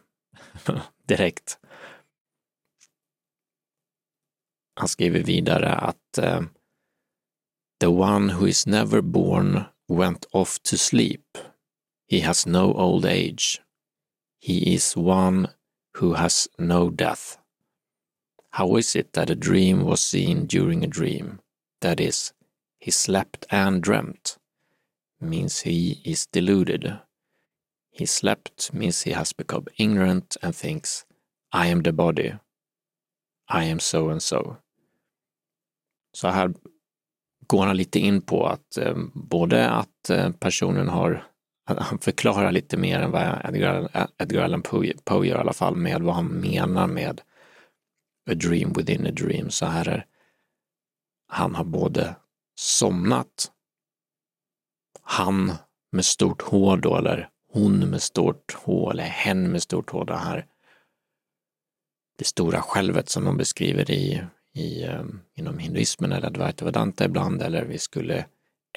Direkt. 1.07 1.59
Han 4.75 4.87
skriver 4.87 5.19
vidare 5.19 5.73
att 5.73 6.17
eh, 6.17 6.41
The 7.79 7.87
one 7.87 8.33
who 8.33 8.47
is 8.47 8.67
never 8.67 9.01
born 9.01 9.63
went 9.87 10.25
off 10.31 10.59
to 10.59 10.77
sleep. 10.77 11.37
He 12.07 12.19
has 12.19 12.45
no 12.45 12.73
old 12.73 13.05
age. 13.05 13.61
He 14.39 14.73
is 14.73 14.97
one 14.97 15.47
who 15.99 16.13
has 16.13 16.47
no 16.57 16.89
death. 16.89 17.38
How 18.51 18.75
is 18.77 18.95
it 18.95 19.13
that 19.13 19.29
a 19.29 19.35
dream 19.35 19.85
was 19.85 20.01
seen 20.01 20.45
during 20.45 20.83
a 20.83 20.87
dream? 20.87 21.39
That 21.81 21.99
is, 21.99 22.33
he 22.79 22.91
slept 22.91 23.45
and 23.49 23.81
dreamt, 23.81 24.37
means 25.21 25.61
he 25.61 26.01
is 26.03 26.25
deluded. 26.25 26.99
He 27.91 28.05
slept 28.05 28.73
means 28.73 29.03
he 29.03 29.11
has 29.11 29.33
become 29.33 29.65
ignorant 29.77 30.37
and 30.41 30.55
thinks, 30.55 31.05
I 31.51 31.67
am 31.67 31.83
the 31.83 31.93
body. 31.93 32.33
I 33.47 33.63
am 33.65 33.79
so 33.79 34.09
and 34.09 34.21
so. 34.21 34.57
Så 36.13 36.27
här 36.27 36.53
går 37.47 37.65
han 37.65 37.77
lite 37.77 37.99
in 37.99 38.21
på 38.21 38.47
att 38.47 38.77
eh, 38.77 38.95
både 39.13 39.69
att 39.69 40.09
eh, 40.09 40.31
personen 40.31 40.89
har, 40.89 41.23
han 41.65 41.99
förklarar 41.99 42.51
lite 42.51 42.77
mer 42.77 42.99
än 42.99 43.11
vad 43.11 43.41
Edgar, 43.45 44.07
Edgar 44.17 44.43
Allan 44.43 44.61
Poe, 44.61 44.93
Poe 45.03 45.27
gör 45.27 45.35
i 45.35 45.39
alla 45.39 45.53
fall 45.53 45.75
med 45.75 46.01
vad 46.01 46.15
han 46.15 46.27
menar 46.27 46.87
med 46.87 47.21
a 48.29 48.33
dream 48.33 48.73
within 48.73 49.07
a 49.07 49.11
dream. 49.11 49.49
Så 49.49 49.65
här 49.65 49.87
är, 49.87 50.05
han 51.27 51.55
har 51.55 51.63
både 51.63 52.15
somnat, 52.55 53.51
han 55.01 55.53
med 55.91 56.05
stort 56.05 56.41
H 56.41 56.75
då, 56.75 56.97
eller 56.97 57.29
hon 57.51 57.79
med 57.79 58.01
stort 58.01 58.53
H, 58.53 58.91
eller 58.91 59.03
hen 59.03 59.51
med 59.51 59.63
stort 59.63 59.89
H, 59.89 60.03
det 60.03 60.17
här 60.17 60.45
det 62.17 62.25
stora 62.25 62.61
självet 62.61 63.09
som 63.09 63.25
de 63.25 63.37
beskriver 63.37 63.91
i 63.91 64.23
i, 64.53 64.83
ehm, 64.83 65.21
inom 65.35 65.57
hinduismen 65.57 66.11
eller 66.11 66.27
Advaita 66.27 66.65
Vedanta 66.65 67.05
ibland, 67.05 67.41
eller 67.41 67.65
vi 67.65 67.77
skulle 67.77 68.25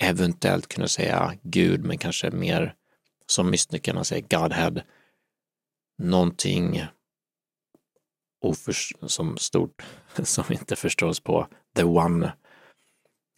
eventuellt 0.01 0.69
kunna 0.69 0.89
säga 0.89 1.35
Gud, 1.43 1.85
men 1.85 1.99
kanske 1.99 2.31
mer 2.31 2.75
som 3.27 3.51
mystikerna 3.51 4.05
säger 4.05 4.27
Godhead, 4.39 4.83
någonting 5.99 6.85
oförs 8.43 8.93
som 9.07 9.37
stort 9.37 9.83
som 10.23 10.45
inte 10.53 10.77
förstås 10.77 11.21
på 11.21 11.47
the 11.77 11.85
one 11.85 12.33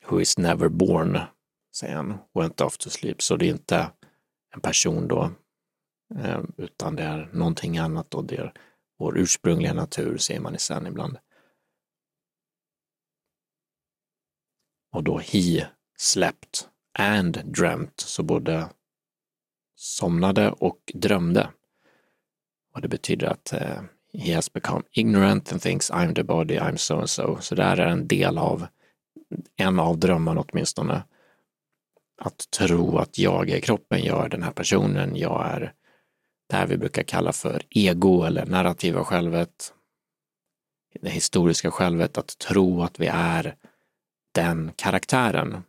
who 0.06 0.20
is 0.20 0.38
never 0.38 0.68
born, 0.68 1.18
säger 1.76 1.96
han, 1.96 2.18
went 2.34 2.60
off 2.60 2.78
to 2.78 2.90
sleep. 2.90 3.22
Så 3.22 3.36
det 3.36 3.46
är 3.46 3.50
inte 3.50 3.90
en 4.54 4.60
person 4.60 5.08
då, 5.08 5.30
eh, 6.18 6.42
utan 6.56 6.96
det 6.96 7.02
är 7.02 7.30
någonting 7.32 7.78
annat 7.78 8.14
och 8.14 8.24
det 8.24 8.36
är 8.36 8.52
vår 8.98 9.18
ursprungliga 9.18 9.74
natur, 9.74 10.16
säger 10.16 10.40
man 10.40 10.54
i 10.54 10.58
sen 10.58 10.86
ibland. 10.86 11.18
och 14.94 15.04
då 15.04 15.18
he 15.18 15.66
slept 15.96 16.68
and 16.98 17.42
dreamt, 17.44 18.00
så 18.00 18.22
både 18.22 18.68
somnade 19.74 20.50
och 20.50 20.92
drömde. 20.94 21.50
Och 22.74 22.80
det 22.80 22.88
betyder 22.88 23.26
att 23.26 23.52
eh, 23.52 23.82
he 24.18 24.32
has 24.32 24.52
become 24.52 24.84
ignorant 24.92 25.52
and 25.52 25.62
thinks 25.62 25.90
I'm 25.90 26.14
the 26.14 26.24
body, 26.24 26.58
I'm 26.58 26.76
so 26.76 26.98
and 26.98 27.10
so. 27.10 27.38
Så 27.40 27.54
det 27.54 27.64
här 27.64 27.76
är 27.76 27.86
en 27.86 28.08
del 28.08 28.38
av, 28.38 28.66
en 29.56 29.80
av 29.80 29.98
drömmarna 29.98 30.40
åtminstone. 30.40 31.02
Att 32.22 32.50
tro 32.50 32.98
att 32.98 33.18
jag 33.18 33.50
är 33.50 33.60
kroppen, 33.60 34.04
jag 34.04 34.24
är 34.24 34.28
den 34.28 34.42
här 34.42 34.52
personen, 34.52 35.16
jag 35.16 35.46
är 35.46 35.72
det 36.48 36.56
här 36.56 36.66
vi 36.66 36.76
brukar 36.76 37.02
kalla 37.02 37.32
för 37.32 37.62
ego 37.70 38.22
eller 38.22 38.46
narrativa 38.46 39.04
självet. 39.04 39.74
Det 41.00 41.10
historiska 41.10 41.70
självet, 41.70 42.18
att 42.18 42.38
tro 42.38 42.82
att 42.82 43.00
vi 43.00 43.06
är 43.06 43.56
den 44.32 44.72
karaktären. 44.76 45.62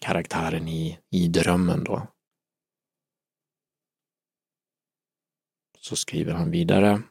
Karaktären 0.00 0.68
i, 0.68 0.98
i 1.10 1.28
drömmen 1.28 1.84
då. 1.84 2.06
Så 5.80 5.96
skriver 5.96 6.32
han 6.32 6.50
vidare. 6.50 7.02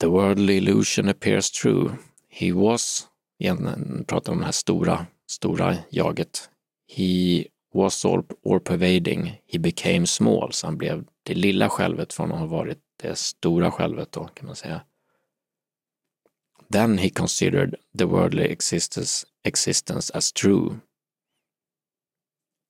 The 0.00 0.06
worldly 0.06 0.56
illusion 0.56 1.08
appears 1.08 1.50
true. 1.50 1.90
He 2.28 2.52
was, 2.52 3.08
igen 3.38 4.04
pratar 4.08 4.32
om 4.32 4.38
det 4.38 4.44
här 4.44 4.52
stora, 4.52 5.06
stora 5.26 5.76
jaget. 5.90 6.50
He 6.86 7.44
was 7.72 8.04
all, 8.04 8.22
all 8.44 8.60
pervading. 8.60 9.40
He 9.46 9.58
became 9.58 10.06
small. 10.06 10.52
Så 10.52 10.66
han 10.66 10.78
blev 10.78 11.04
det 11.22 11.34
lilla 11.34 11.68
självet 11.68 12.12
från 12.12 12.32
att 12.32 12.38
ha 12.38 12.46
varit 12.46 12.78
det 12.96 13.18
stora 13.18 13.70
självet 13.70 14.12
då 14.12 14.24
kan 14.24 14.46
man 14.46 14.56
säga. 14.56 14.84
Then 16.72 16.98
he 16.98 17.10
considered 17.10 17.74
the 17.98 18.04
worldly 18.04 18.42
existence, 18.42 19.26
existence 19.44 20.12
as 20.14 20.32
true. 20.32 20.80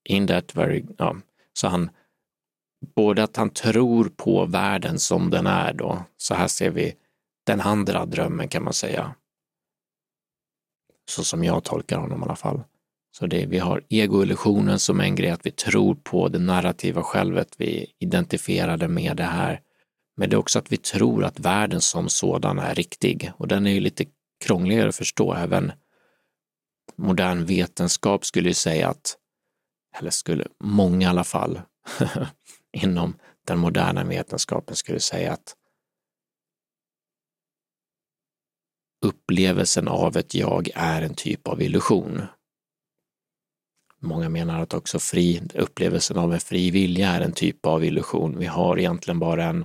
In 0.04 0.26
that 0.26 0.56
very, 0.56 0.84
ja, 0.98 1.16
så 1.54 1.68
han, 1.68 1.90
både 2.96 3.24
att 3.24 3.36
han 3.36 3.50
tror 3.50 4.04
på 4.16 4.46
världen 4.46 4.98
som 4.98 5.30
den 5.30 5.46
är 5.46 5.72
då, 5.72 6.04
så 6.16 6.34
här 6.34 6.48
ser 6.48 6.70
vi 6.70 6.94
den 7.46 7.60
andra 7.60 8.06
drömmen 8.06 8.48
kan 8.48 8.64
man 8.64 8.72
säga. 8.72 9.14
Så 11.10 11.24
som 11.24 11.44
jag 11.44 11.64
tolkar 11.64 11.98
honom 11.98 12.20
i 12.20 12.24
alla 12.24 12.36
fall. 12.36 12.60
Så 13.16 13.26
det, 13.26 13.46
vi 13.46 13.58
har 13.58 13.84
egoillusionen 13.88 14.78
som 14.78 15.00
en 15.00 15.14
grej, 15.14 15.30
att 15.30 15.46
vi 15.46 15.50
tror 15.50 15.94
på 15.94 16.28
det 16.28 16.38
narrativa 16.38 17.02
självet, 17.02 17.48
vi 17.56 17.92
identifierar 17.98 18.76
det 18.76 18.88
med 18.88 19.16
det 19.16 19.24
här. 19.24 19.60
Men 20.16 20.30
det 20.30 20.36
är 20.36 20.38
också 20.38 20.58
att 20.58 20.72
vi 20.72 20.76
tror 20.76 21.24
att 21.24 21.40
världen 21.40 21.80
som 21.80 22.08
sådan 22.08 22.58
är 22.58 22.74
riktig 22.74 23.32
och 23.36 23.48
den 23.48 23.66
är 23.66 23.70
ju 23.70 23.80
lite 23.80 24.04
krångligare 24.44 24.88
att 24.88 24.96
förstå. 24.96 25.34
Även 25.34 25.72
modern 26.96 27.44
vetenskap 27.44 28.24
skulle 28.24 28.48
ju 28.48 28.54
säga 28.54 28.88
att, 28.88 29.16
eller 29.98 30.10
skulle 30.10 30.48
många 30.58 31.06
i 31.06 31.10
alla 31.10 31.24
fall, 31.24 31.60
inom 32.72 33.16
den 33.44 33.58
moderna 33.58 34.04
vetenskapen 34.04 34.76
skulle 34.76 35.00
säga 35.00 35.32
att 35.32 35.56
upplevelsen 39.04 39.88
av 39.88 40.16
ett 40.16 40.34
jag 40.34 40.70
är 40.74 41.02
en 41.02 41.14
typ 41.14 41.48
av 41.48 41.62
illusion. 41.62 42.22
Många 43.98 44.28
menar 44.28 44.62
att 44.62 44.74
också 44.74 44.98
fri, 44.98 45.42
upplevelsen 45.54 46.18
av 46.18 46.32
en 46.34 46.40
fri 46.40 46.70
vilja 46.70 47.08
är 47.08 47.20
en 47.20 47.32
typ 47.32 47.66
av 47.66 47.84
illusion. 47.84 48.38
Vi 48.38 48.46
har 48.46 48.78
egentligen 48.78 49.18
bara 49.18 49.44
en, 49.44 49.64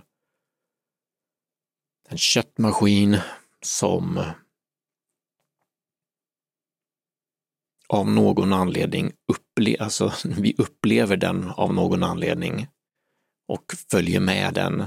en 2.09 2.17
köttmaskin 2.17 3.17
som 3.61 4.23
av 7.87 8.11
någon 8.11 8.53
anledning 8.53 9.11
upple 9.59 9.83
alltså, 9.83 10.13
vi 10.41 10.55
upplever 10.57 11.17
den 11.17 11.49
av 11.49 11.73
någon 11.73 12.03
anledning 12.03 12.67
och 13.47 13.73
följer 13.91 14.19
med 14.19 14.53
den 14.53 14.83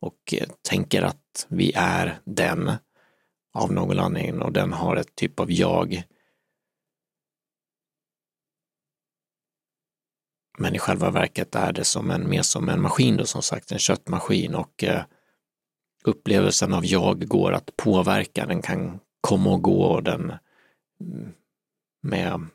och 0.00 0.34
eh, 0.34 0.48
tänker 0.68 1.02
att 1.02 1.46
vi 1.48 1.72
är 1.74 2.20
den 2.24 2.70
av 3.54 3.72
någon 3.72 3.98
anledning 3.98 4.42
och 4.42 4.52
den 4.52 4.72
har 4.72 4.96
ett 4.96 5.14
typ 5.14 5.40
av 5.40 5.52
jag. 5.52 6.02
Men 10.58 10.74
i 10.74 10.78
själva 10.78 11.10
verket 11.10 11.54
är 11.54 11.72
det 11.72 11.84
som 11.84 12.10
en, 12.10 12.28
mer 12.30 12.42
som 12.42 12.68
en 12.68 12.82
maskin 12.82 13.16
då, 13.16 13.24
som 13.24 13.42
sagt, 13.42 13.72
en 13.72 13.78
köttmaskin 13.78 14.54
och 14.54 14.84
eh, 14.84 15.04
upplevelsen 16.04 16.74
av 16.74 16.86
jag 16.86 17.28
går 17.28 17.52
att 17.52 17.76
påverka, 17.76 18.46
den 18.46 18.62
kan 18.62 19.00
komma 19.20 19.50
och 19.50 19.62
gå 19.62 19.82
och 19.82 20.02
den 20.02 20.32
mm, 21.00 21.32
med 22.02 22.48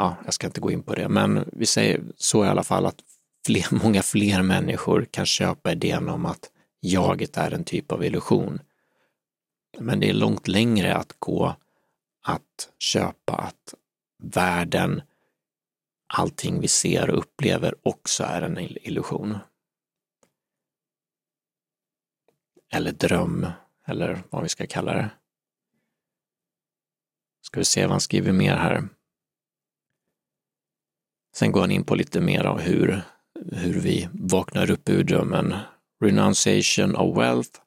ja, 0.00 0.16
jag 0.24 0.34
ska 0.34 0.46
inte 0.46 0.60
gå 0.60 0.70
in 0.70 0.82
på 0.82 0.94
det, 0.94 1.08
men 1.08 1.50
vi 1.52 1.66
säger 1.66 2.02
så 2.16 2.44
i 2.44 2.48
alla 2.48 2.64
fall 2.64 2.86
att 2.86 3.00
fler, 3.46 3.66
många 3.84 4.02
fler 4.02 4.42
människor 4.42 5.04
kan 5.10 5.26
köpa 5.26 5.72
idén 5.72 6.08
om 6.08 6.26
att 6.26 6.50
jaget 6.80 7.36
är 7.36 7.50
en 7.50 7.64
typ 7.64 7.92
av 7.92 8.04
illusion. 8.04 8.60
Men 9.78 10.00
det 10.00 10.08
är 10.08 10.12
långt 10.12 10.48
längre 10.48 10.94
att 10.96 11.16
gå 11.18 11.54
att 12.22 12.68
köpa 12.78 13.32
att 13.32 13.74
världen, 14.22 15.02
allting 16.14 16.60
vi 16.60 16.68
ser 16.68 17.10
och 17.10 17.18
upplever 17.18 17.74
också 17.82 18.24
är 18.24 18.42
en 18.42 18.58
illusion. 18.58 19.38
Eller 22.72 22.92
dröm, 22.92 23.46
eller 23.86 24.22
vad 24.30 24.42
vi 24.42 24.48
ska 24.48 24.66
kalla 24.66 24.92
det. 24.92 25.10
Ska 27.42 27.60
vi 27.60 27.64
se 27.64 27.82
vad 27.82 27.90
han 27.90 28.00
skriver 28.00 28.32
mer 28.32 28.56
här. 28.56 28.88
Sen 31.34 31.52
går 31.52 31.60
han 31.60 31.70
in 31.70 31.84
på 31.84 31.94
lite 31.94 32.20
mer 32.20 32.44
av 32.44 32.60
hur, 32.60 33.02
hur 33.52 33.80
vi 33.80 34.08
vaknar 34.12 34.70
upp 34.70 34.88
ur 34.88 35.04
drömmen. 35.04 35.54
Renunciation 36.02 36.96
of 36.96 37.16
wealth, 37.16 37.60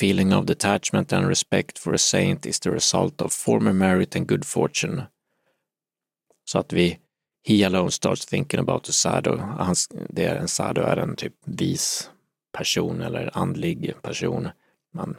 feeling 0.00 0.32
of 0.32 0.46
detachment 0.46 1.12
and 1.12 1.28
respect 1.28 1.78
for 1.78 1.94
a 1.94 1.98
saint 1.98 2.46
is 2.46 2.60
the 2.60 2.70
result 2.70 3.20
of 3.20 3.32
former 3.32 3.72
merit 3.72 4.16
and 4.16 4.28
good 4.28 4.44
fortune. 4.44 5.02
Så 6.44 6.58
att 6.58 6.72
vi, 6.72 6.98
he 7.44 7.66
alone 7.66 7.90
starts 7.90 8.26
thinking 8.26 8.60
about 8.60 8.84
the 8.84 8.92
sado. 8.92 9.36
Hans, 9.36 9.88
det 10.08 10.24
är 10.24 10.36
en 10.36 10.48
sado 10.48 10.80
är 10.80 10.96
en 10.96 11.16
typ 11.16 11.34
vis 11.44 12.10
person 12.52 13.02
eller 13.02 13.30
andlig 13.32 13.94
person. 14.02 14.48
Man, 14.94 15.16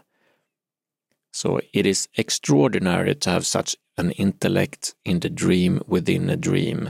so 1.31 1.59
it 1.71 1.85
is 1.85 2.09
extraordinary 2.13 3.15
to 3.15 3.29
have 3.29 3.45
such 3.45 3.75
an 3.97 4.11
intellect 4.11 4.95
in 5.03 5.19
the 5.19 5.29
dream 5.29 5.81
within 5.87 6.29
a 6.29 6.35
dream. 6.35 6.89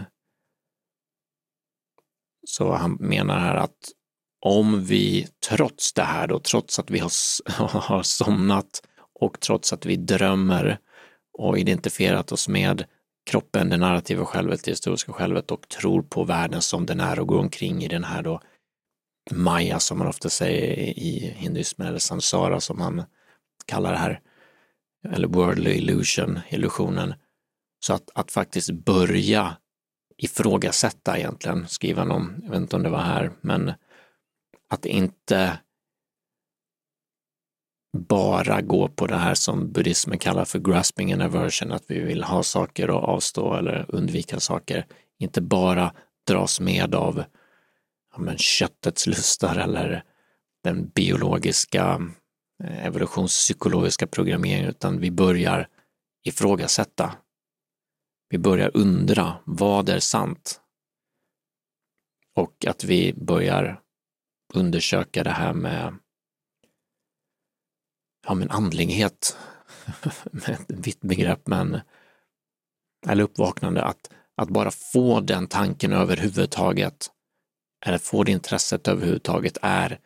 Så 2.45 2.71
han 2.73 2.97
menar 2.99 3.39
här 3.39 3.55
att 3.55 3.77
om 4.45 4.83
vi 4.83 5.27
trots 5.49 5.93
det 5.93 6.03
här 6.03 6.27
då, 6.27 6.39
trots 6.39 6.79
att 6.79 6.91
vi 6.91 6.99
har, 6.99 7.11
har 7.79 8.03
somnat 8.03 8.83
och 9.19 9.39
trots 9.39 9.73
att 9.73 9.85
vi 9.85 9.95
drömmer 9.95 10.77
och 11.37 11.57
identifierat 11.57 12.31
oss 12.31 12.47
med 12.47 12.83
kroppen, 13.25 13.69
det 13.69 13.77
narrativa 13.77 14.25
självet, 14.25 14.63
det 14.63 14.71
historiska 14.71 15.13
självet 15.13 15.51
och 15.51 15.69
tror 15.69 16.01
på 16.01 16.23
världen 16.23 16.61
som 16.61 16.85
den 16.85 16.99
är 16.99 17.19
och 17.19 17.27
går 17.27 17.39
omkring 17.39 17.83
i 17.83 17.87
den 17.87 18.03
här 18.03 18.23
då 18.23 18.41
Maya 19.31 19.79
som 19.79 19.97
man 19.97 20.07
ofta 20.07 20.29
säger 20.29 20.77
i 20.99 21.33
hinduismen 21.37 21.87
eller 21.87 21.99
samsara 21.99 22.59
som 22.59 22.81
han 22.81 23.03
kallar 23.65 23.91
det 23.91 23.97
här, 23.97 24.21
eller 25.13 25.27
worldly 25.27 25.71
illusion, 25.71 26.39
illusionen. 26.49 27.13
Så 27.85 27.93
att, 27.93 28.09
att 28.15 28.31
faktiskt 28.31 28.71
börja 28.71 29.57
ifrågasätta 30.17 31.17
egentligen, 31.17 31.67
skriva 31.67 32.03
någon, 32.03 32.39
jag 32.43 32.49
vet 32.49 32.59
inte 32.59 32.75
om 32.75 32.83
det 32.83 32.89
var 32.89 33.01
här, 33.01 33.31
men 33.41 33.73
att 34.69 34.85
inte 34.85 35.59
bara 37.97 38.61
gå 38.61 38.87
på 38.87 39.07
det 39.07 39.15
här 39.15 39.33
som 39.33 39.71
buddhismen 39.71 40.19
kallar 40.19 40.45
för 40.45 40.59
grasping 40.59 41.13
and 41.13 41.21
aversion, 41.21 41.71
att 41.71 41.83
vi 41.87 41.99
vill 41.99 42.23
ha 42.23 42.43
saker 42.43 42.89
och 42.89 43.03
avstå 43.03 43.55
eller 43.55 43.85
undvika 43.87 44.39
saker. 44.39 44.85
Inte 45.19 45.41
bara 45.41 45.93
dras 46.27 46.59
med 46.59 46.95
av 46.95 47.23
ja, 48.13 48.19
men 48.19 48.37
köttets 48.37 49.07
lustar 49.07 49.55
eller 49.55 50.03
den 50.63 50.89
biologiska 50.89 52.01
eh, 52.63 52.85
evolutionspsykologiska 52.85 54.07
programmeringen, 54.07 54.69
utan 54.69 54.99
vi 54.99 55.11
börjar 55.11 55.67
ifrågasätta. 56.23 57.11
Vi 58.33 58.39
börjar 58.39 58.71
undra, 58.73 59.35
vad 59.45 59.89
är 59.89 59.99
sant? 59.99 60.61
Och 62.35 62.65
att 62.65 62.83
vi 62.83 63.13
börjar 63.13 63.81
undersöka 64.53 65.23
det 65.23 65.31
här 65.31 65.53
med 65.53 65.97
ja, 68.27 68.33
men 68.33 68.51
andlighet, 68.51 69.37
med 70.31 70.49
ett 70.49 70.65
vitt 70.67 71.01
begrepp, 71.01 71.47
men 71.47 71.79
eller 73.07 73.23
uppvaknande, 73.23 73.83
att, 73.83 74.13
att 74.35 74.49
bara 74.49 74.71
få 74.71 75.19
den 75.19 75.47
tanken 75.47 75.93
överhuvudtaget, 75.93 77.11
eller 77.85 77.97
få 77.97 78.23
det 78.23 78.31
intresset 78.31 78.87
överhuvudtaget 78.87 79.57
är, 79.61 79.99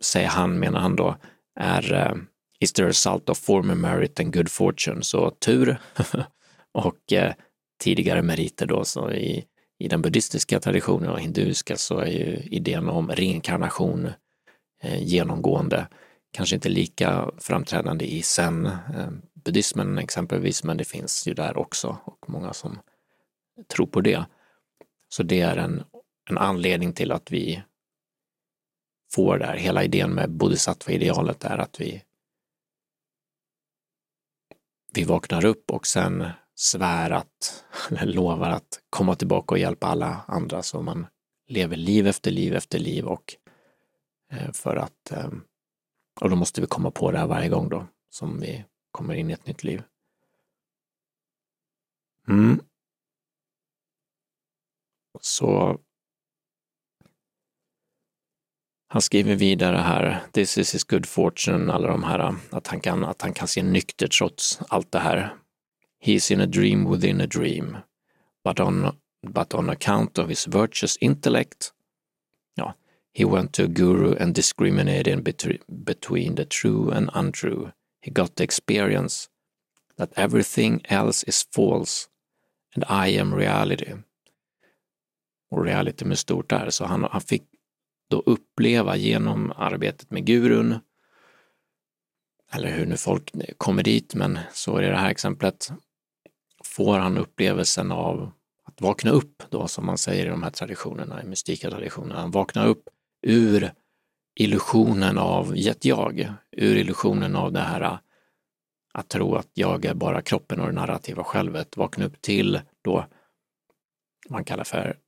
säger 0.00 0.28
han, 0.28 0.58
menar 0.58 0.80
han 0.80 0.96
då, 0.96 1.16
är 1.60 1.92
eh, 1.92 2.12
uh, 2.12 2.22
is 2.60 2.72
the 2.72 2.84
result 2.84 3.28
of 3.28 3.38
former 3.38 3.74
merit 3.74 4.20
and 4.20 4.34
good 4.34 4.50
fortune, 4.50 5.02
så 5.02 5.30
tur 5.30 5.80
och 6.72 7.12
eh, 7.12 7.34
tidigare 7.78 8.22
meriter 8.22 8.66
då, 8.66 8.84
så 8.84 9.10
i 9.10 9.44
i 9.82 9.88
den 9.88 10.02
buddhistiska 10.02 10.60
traditionen 10.60 11.10
och 11.10 11.20
hinduiska 11.20 11.76
så 11.76 11.98
är 11.98 12.06
ju 12.06 12.36
idén 12.36 12.88
om 12.88 13.10
reinkarnation 13.10 14.10
eh, 14.82 15.02
genomgående. 15.02 15.88
Kanske 16.30 16.54
inte 16.54 16.68
lika 16.68 17.30
framträdande 17.38 18.04
i 18.04 18.22
zen, 18.22 18.66
eh, 18.66 19.10
buddhismen 19.34 19.98
exempelvis, 19.98 20.64
men 20.64 20.76
det 20.76 20.84
finns 20.84 21.28
ju 21.28 21.34
där 21.34 21.56
också 21.56 21.98
och 22.04 22.30
många 22.30 22.52
som 22.52 22.78
tror 23.74 23.86
på 23.86 24.00
det. 24.00 24.24
Så 25.08 25.22
det 25.22 25.40
är 25.40 25.56
en, 25.56 25.82
en 26.30 26.38
anledning 26.38 26.92
till 26.92 27.12
att 27.12 27.32
vi 27.32 27.62
får 29.14 29.38
där, 29.38 29.56
hela 29.56 29.84
idén 29.84 30.10
med 30.10 30.30
bodhisattva-idealet 30.30 31.44
är 31.44 31.58
att 31.58 31.80
vi 31.80 32.02
vi 34.94 35.04
vaknar 35.04 35.44
upp 35.44 35.70
och 35.70 35.86
sen 35.86 36.24
svär 36.62 37.10
att, 37.10 37.64
eller 37.90 38.12
lovar 38.12 38.50
att 38.50 38.80
komma 38.90 39.14
tillbaka 39.14 39.54
och 39.54 39.58
hjälpa 39.58 39.86
alla 39.86 40.24
andra 40.28 40.62
så 40.62 40.82
man 40.82 41.06
lever 41.48 41.76
liv 41.76 42.06
efter 42.06 42.30
liv 42.30 42.54
efter 42.54 42.78
liv 42.78 43.04
och 43.04 43.36
eh, 44.32 44.52
för 44.52 44.76
att 44.76 45.10
ehm, 45.10 45.44
Och 46.20 46.30
då 46.30 46.36
måste 46.36 46.60
vi 46.60 46.66
komma 46.66 46.90
på 46.90 47.10
det 47.10 47.18
här 47.18 47.26
varje 47.26 47.48
gång 47.48 47.68
då, 47.68 47.86
som 48.10 48.40
vi 48.40 48.64
kommer 48.92 49.14
in 49.14 49.30
i 49.30 49.32
ett 49.32 49.46
nytt 49.46 49.64
liv. 49.64 49.82
Mm. 52.28 52.60
Så 55.20 55.78
han 58.88 59.02
skriver 59.02 59.34
vidare 59.34 59.76
här, 59.76 60.20
this 60.32 60.58
is 60.58 60.74
his 60.74 60.84
good 60.84 61.06
fortune, 61.06 61.72
alla 61.72 61.88
de 61.88 62.04
här, 62.04 62.34
att 62.50 62.66
han 62.66 62.80
kan, 62.80 63.04
att 63.04 63.22
han 63.22 63.32
kan 63.32 63.48
se 63.48 63.62
nykter 63.62 64.08
trots 64.08 64.60
allt 64.68 64.92
det 64.92 64.98
här. 64.98 65.41
He's 66.02 66.32
in 66.32 66.40
a 66.40 66.48
dream 66.48 66.84
within 66.84 67.20
a 67.20 67.28
dream, 67.28 67.84
but 68.42 68.58
on, 68.58 68.96
but 69.22 69.54
on 69.54 69.70
account 69.70 70.18
of 70.18 70.28
his 70.28 70.46
virtuous 70.46 70.98
intellect, 71.00 71.72
ja, 72.56 72.72
he 73.12 73.24
went 73.24 73.52
to 73.52 73.64
a 73.64 73.68
guru 73.68 74.16
and 74.16 74.34
discriminated 74.34 75.22
between 75.84 76.34
the 76.34 76.44
true 76.44 76.90
and 76.90 77.08
untrue. 77.14 77.72
He 78.00 78.10
got 78.10 78.34
the 78.34 78.42
experience 78.42 79.28
that 79.96 80.12
everything 80.16 80.80
else 80.88 81.22
is 81.22 81.46
false 81.52 82.08
and 82.74 82.84
I 82.88 83.08
am 83.08 83.34
reality. 83.34 83.92
Och 85.50 85.64
reality 85.64 86.04
med 86.04 86.18
stort 86.18 86.52
R, 86.52 86.70
så 86.70 86.84
han, 86.84 87.04
han 87.10 87.20
fick 87.20 87.42
då 88.10 88.22
uppleva 88.26 88.96
genom 88.96 89.52
arbetet 89.56 90.10
med 90.10 90.26
gurun, 90.26 90.78
eller 92.52 92.70
hur 92.70 92.86
nu 92.86 92.96
folk 92.96 93.30
kommer 93.58 93.82
dit, 93.82 94.14
men 94.14 94.38
så 94.52 94.76
är 94.76 94.90
det 94.90 94.96
här 94.96 95.10
exemplet, 95.10 95.72
får 96.72 96.98
han 96.98 97.18
upplevelsen 97.18 97.92
av 97.92 98.32
att 98.64 98.80
vakna 98.80 99.10
upp 99.10 99.42
då, 99.50 99.68
som 99.68 99.86
man 99.86 99.98
säger 99.98 100.26
i 100.26 100.28
de 100.28 100.42
här 100.42 100.50
traditionerna, 100.50 101.22
i 101.22 101.26
mystika 101.26 101.70
traditionerna, 101.70 102.20
han 102.20 102.30
vaknar 102.30 102.66
upp 102.66 102.88
ur 103.22 103.72
illusionen 104.34 105.18
av 105.18 105.54
ett 105.56 105.84
jag, 105.84 106.32
ur 106.52 106.76
illusionen 106.76 107.36
av 107.36 107.52
det 107.52 107.60
här 107.60 107.80
äh, 107.80 107.98
att 108.94 109.08
tro 109.08 109.34
att 109.34 109.48
jag 109.54 109.84
är 109.84 109.94
bara 109.94 110.22
kroppen 110.22 110.60
och 110.60 110.66
det 110.66 110.72
narrativa 110.72 111.24
självet, 111.24 111.76
vakna 111.76 112.04
upp 112.04 112.22
till 112.22 112.60
då 112.82 113.06
man 114.28 114.44
kallar 114.44 114.64
för 114.64 114.98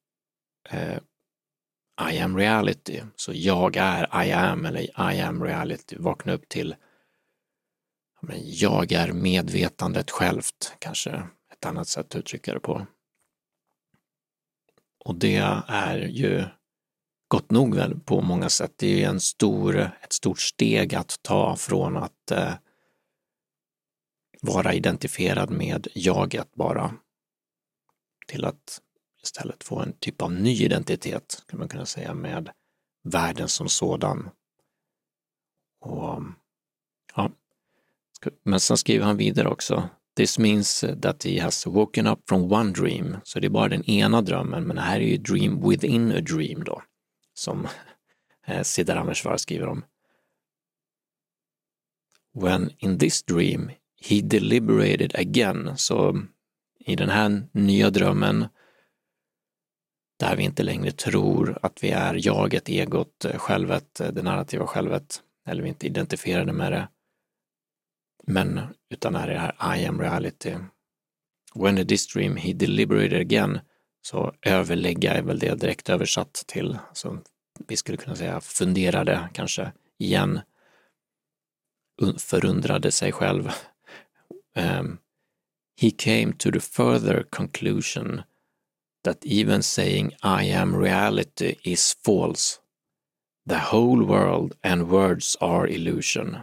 eh, 0.71 0.99
I 2.13 2.19
am 2.19 2.37
reality. 2.37 3.01
Så 3.17 3.33
jag 3.35 3.77
är 3.77 4.25
I 4.25 4.33
am 4.33 4.67
eller 4.67 5.13
I 5.13 5.21
am 5.21 5.45
reality. 5.45 5.97
Vakna 5.99 6.33
upp 6.33 6.49
till 6.49 6.75
men 8.27 8.39
jag 8.43 8.93
är 8.93 9.13
medvetandet 9.13 10.11
självt, 10.11 10.77
kanske 10.79 11.23
ett 11.65 11.71
annat 11.71 11.89
sätt 11.89 12.07
att 12.07 12.17
uttrycka 12.17 12.55
det 12.55 12.61
på. 12.61 12.87
Och 15.05 15.15
det 15.15 15.37
är 15.69 15.99
ju 15.99 16.45
gott 17.29 17.51
nog 17.51 17.75
väl 17.75 18.01
på 18.01 18.21
många 18.21 18.49
sätt. 18.49 18.73
Det 18.77 18.87
är 18.87 18.97
ju 18.97 19.05
en 19.05 19.21
stor, 19.21 19.77
ett 19.77 20.13
stort 20.13 20.41
steg 20.41 20.95
att 20.95 21.19
ta 21.23 21.57
från 21.57 21.97
att 21.97 22.31
eh, 22.31 22.55
vara 24.43 24.75
identifierad 24.75 25.51
med 25.51 25.89
jaget 25.95 26.55
bara 26.55 26.95
till 28.27 28.45
att 28.45 28.81
istället 29.23 29.65
få 29.65 29.81
en 29.81 29.93
typ 29.93 30.23
av 30.23 30.33
ny 30.33 30.65
identitet, 30.65 31.45
kan 31.47 31.59
man 31.59 31.69
kunna 31.69 31.87
säga, 31.87 32.15
med 32.15 32.51
världen 33.03 33.49
som 33.49 33.69
sådan. 33.69 34.31
Och, 35.81 36.23
ja. 37.15 37.31
Men 38.43 38.61
sen 38.61 38.77
skriver 38.77 39.07
han 39.07 39.17
vidare 39.17 39.49
också, 39.49 39.89
This 40.17 40.39
means 40.39 40.85
that 41.01 41.25
he 41.25 41.41
has 41.41 41.67
woken 41.67 42.07
up 42.07 42.21
from 42.29 42.53
one 42.53 42.73
dream, 42.73 43.17
så 43.25 43.41
det 43.41 43.47
är 43.47 43.51
bara 43.51 43.69
den 43.69 43.91
ena 43.91 44.23
drömmen, 44.23 44.65
men 44.65 44.77
det 44.77 44.83
här 44.83 45.01
är 45.01 45.05
ju 45.05 45.17
dream 45.17 45.69
within 45.69 46.13
a 46.13 46.21
dream 46.21 46.65
då, 46.65 46.83
som 47.35 47.65
eh, 48.47 48.63
Siddhar 48.63 48.65
Siddharameshwar 48.65 49.37
skriver 49.37 49.67
om. 49.67 49.85
When 52.35 52.71
in 52.79 52.99
this 52.99 53.23
dream 53.23 53.71
he 54.01 54.21
deliberated 54.21 55.15
again, 55.15 55.73
så 55.77 56.23
i 56.79 56.97
den 56.97 57.09
här 57.09 57.49
nya 57.53 57.91
drömmen 57.91 58.47
där 60.17 60.37
vi 60.37 60.43
inte 60.43 60.63
längre 60.63 60.91
tror 60.91 61.59
att 61.63 61.85
vi 61.85 61.91
är 61.91 62.27
jaget, 62.27 62.69
egot, 62.69 63.27
självet, 63.35 64.01
det 64.13 64.23
narrativa 64.23 64.67
självet, 64.67 65.23
eller 65.47 65.63
vi 65.63 65.69
inte 65.69 65.87
identifierade 65.87 66.53
med 66.53 66.73
det, 66.73 66.89
men 68.27 68.61
utan 68.91 69.15
är 69.15 69.27
det 69.27 69.39
här 69.39 69.77
I 69.77 69.87
am 69.87 70.01
reality. 70.01 70.55
When 71.55 71.75
did 71.75 71.89
this 71.89 72.07
dream 72.07 72.37
he 72.37 72.53
deliberated 72.53 73.21
again, 73.21 73.61
så 74.03 74.35
överlägga 74.43 75.13
är 75.13 75.23
väl 75.23 75.39
det 75.39 75.55
direkt 75.55 75.89
översatt 75.89 76.45
till, 76.47 76.79
så 76.93 77.19
vi 77.69 77.77
skulle 77.77 77.99
kunna 77.99 78.17
säga 78.17 78.41
funderade 78.41 79.29
kanske 79.33 79.73
igen, 79.99 80.41
förundrade 82.19 82.91
sig 82.91 83.13
själv. 83.13 83.51
Um, 84.57 84.99
he 85.81 85.91
came 85.91 86.33
to 86.33 86.51
the 86.51 86.61
further 86.61 87.23
conclusion 87.31 88.23
that 89.05 89.25
even 89.27 89.63
saying 89.63 90.13
I 90.23 90.53
am 90.53 90.77
reality 90.77 91.57
is 91.63 91.97
false. 92.05 92.61
The 93.49 93.59
whole 93.73 94.05
world 94.05 94.55
and 94.63 94.89
words 94.89 95.37
are 95.41 95.69
illusion. 95.69 96.39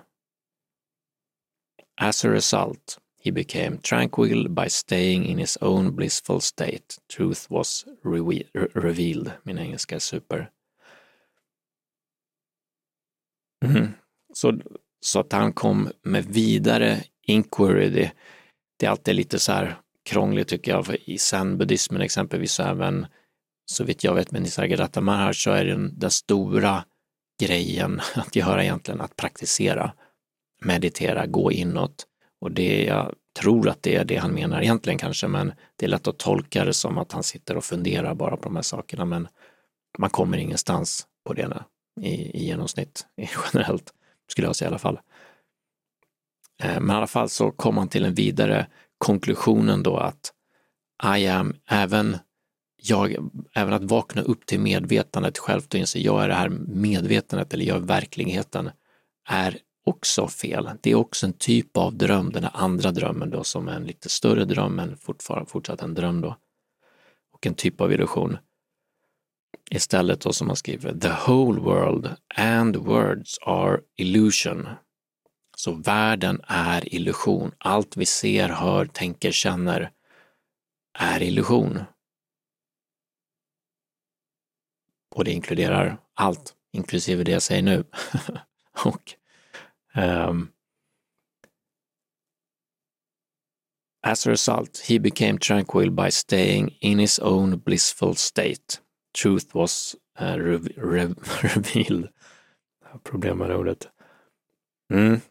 As 2.04 2.26
a 2.26 2.30
result, 2.30 2.98
he 3.24 3.32
became 3.32 3.78
tranquil 3.78 4.50
by 4.50 4.70
staying 4.70 5.26
in 5.26 5.38
his 5.38 5.58
own 5.62 5.96
blissful 5.96 6.40
state. 6.40 6.98
Truth 7.16 7.46
was 7.50 7.86
re 8.04 8.44
revealed. 8.74 9.32
Min 9.44 9.60
engelska 9.60 9.96
är 9.96 10.00
super. 10.00 10.50
Mm. 13.66 13.94
Så, 14.34 14.60
så 15.00 15.20
att 15.20 15.34
han 15.34 15.54
kom 15.54 15.92
med 16.04 16.26
vidare 16.26 17.04
inquiry, 17.28 17.90
det, 17.90 18.12
det 18.80 18.86
är 18.86 18.90
alltid 18.90 19.16
lite 19.16 19.40
så 19.40 19.52
här 19.52 19.76
krångligt 20.04 20.48
tycker 20.48 20.72
jag. 20.72 20.86
För 20.86 21.10
I 21.10 21.18
zen-buddhismen 21.18 22.02
exempelvis, 22.02 22.52
så 22.52 22.64
även 22.64 23.06
så 23.66 23.84
vitt 23.84 24.04
jag 24.04 24.16
vet 24.16 24.32
med 24.32 24.42
Nisargadatta 24.42 25.02
Maharaj, 25.02 25.34
så 25.34 25.52
är 25.52 25.66
den, 25.66 26.00
den 26.00 26.12
stora 26.12 26.84
grejen 27.42 28.02
att 28.16 28.36
göra 28.36 28.64
egentligen 28.64 29.02
att 29.02 29.16
praktisera, 29.16 29.94
meditera, 30.66 31.26
gå 31.26 31.52
inåt. 31.52 32.08
Och 32.42 32.52
det 32.52 32.84
jag 32.84 33.16
tror 33.40 33.70
att 33.70 33.84
det 33.84 33.96
är 33.96 34.06
det 34.06 34.16
han 34.16 34.34
menar 34.34 34.62
egentligen 34.62 35.00
kanske, 35.00 35.28
men 35.28 35.54
det 35.76 35.86
är 35.86 35.90
lätt 35.90 36.08
att 36.08 36.20
tolka 36.20 36.66
det 36.66 36.74
som 36.74 36.98
att 36.98 37.12
han 37.12 37.24
sitter 37.24 37.58
och 37.58 37.64
funderar 37.64 38.16
bara 38.16 38.38
på 38.38 38.44
de 38.44 38.56
här 38.56 38.64
sakerna, 38.64 39.06
men 39.06 39.28
man 39.98 40.10
kommer 40.10 40.38
ingenstans 40.38 41.08
på 41.26 41.34
det 41.34 41.64
i, 42.02 42.38
i 42.38 42.46
genomsnitt, 42.46 43.06
generellt, 43.54 43.94
skulle 44.32 44.48
jag 44.48 44.56
säga 44.56 44.68
i 44.68 44.72
alla 44.72 44.80
fall. 44.80 45.00
Eh, 46.64 46.80
men 46.80 46.96
i 46.96 46.98
alla 46.98 47.08
fall 47.08 47.30
så 47.30 47.52
kom 47.52 47.78
han 47.78 47.88
till 47.88 48.06
en 48.06 48.14
vidare 48.14 48.68
konklusionen 48.98 49.84
då 49.84 49.98
att 49.98 50.34
I 51.18 51.28
am, 51.28 51.56
även 51.70 52.18
jag, 52.84 53.16
även 53.56 53.74
att 53.74 53.84
vakna 53.84 54.22
upp 54.22 54.46
till 54.46 54.60
medvetandet 54.60 55.38
självt 55.38 55.74
och 55.74 55.80
inse 55.80 56.00
jag 56.00 56.24
är 56.24 56.28
det 56.28 56.34
här 56.34 56.50
medvetandet 56.68 57.54
eller 57.54 57.66
jag 57.66 57.78
är 57.78 57.82
verkligheten 57.82 58.70
är 59.30 59.58
också 59.84 60.28
fel. 60.28 60.70
Det 60.82 60.92
är 60.92 60.96
också 60.96 61.26
en 61.26 61.34
typ 61.34 61.78
av 61.78 61.98
dröm, 61.98 62.32
den 62.32 62.44
här 62.44 62.52
andra 62.54 62.92
drömmen 62.92 63.30
då 63.30 63.44
som 63.44 63.68
är 63.68 63.76
en 63.76 63.84
lite 63.84 64.10
större 64.10 64.46
dröm 64.46 64.76
men 64.76 64.98
fortfarande 64.98 65.50
fortsatt 65.50 65.82
en 65.82 65.94
dröm 65.94 66.22
då. 66.22 66.38
Och 67.34 67.48
en 67.48 67.56
typ 67.56 67.82
av 67.82 67.94
illusion. 67.94 68.38
Istället 69.72 70.22
då 70.22 70.34
som 70.34 70.48
man 70.48 70.56
skriver, 70.56 70.94
the 71.00 71.14
whole 71.28 71.62
world 71.62 72.16
and 72.36 72.76
words 72.76 73.40
are 73.42 73.80
illusion. 73.98 74.70
Så 75.58 75.72
världen 75.72 76.42
är 76.48 76.96
illusion. 76.96 77.52
Allt 77.58 77.98
vi 77.98 78.06
ser, 78.06 78.50
hör, 78.50 78.86
tänker, 78.86 79.32
känner 79.32 79.92
är 81.00 81.22
illusion. 81.22 81.80
Och 85.16 85.24
det 85.24 85.32
inkluderar 85.32 85.98
allt, 86.14 86.54
inklusive 86.74 87.24
det 87.24 87.32
jag 87.32 87.42
säger 87.42 87.62
nu. 87.62 87.84
och 88.86 89.16
um, 89.96 90.52
As 94.04 94.26
a 94.26 94.32
result, 94.32 94.82
he 94.88 95.00
became 95.00 95.38
tranquil 95.38 95.92
by 95.92 96.10
staying 96.10 96.76
in 96.80 97.00
his 97.00 97.20
own 97.20 97.58
blissful 97.58 98.16
state. 98.16 98.80
Truth 99.14 99.54
was 99.54 99.96
uh, 100.20 100.38
re 100.40 100.58
re 100.78 101.14
revealed. 101.44 102.10
Problem 103.04 103.38
med 103.38 103.52
ordet. 103.52 103.88
Mm. 104.94 105.22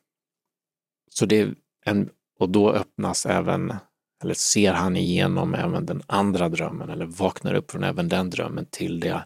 Så 1.11 1.27
det 1.27 1.41
är 1.41 1.55
en, 1.85 2.11
och 2.39 2.49
då 2.49 2.73
öppnas 2.73 3.27
även, 3.27 3.75
eller 4.23 4.35
ser 4.35 4.73
han 4.73 4.97
igenom 4.97 5.55
även 5.55 5.87
den 5.87 6.03
andra 6.07 6.49
drömmen 6.49 6.91
eller 6.91 7.07
vaknar 7.07 7.55
upp 7.55 7.71
från 7.71 7.85
även 7.85 8.09
den 8.09 8.31
drömmen 8.31 8.67
till 8.71 9.01
det 9.01 9.25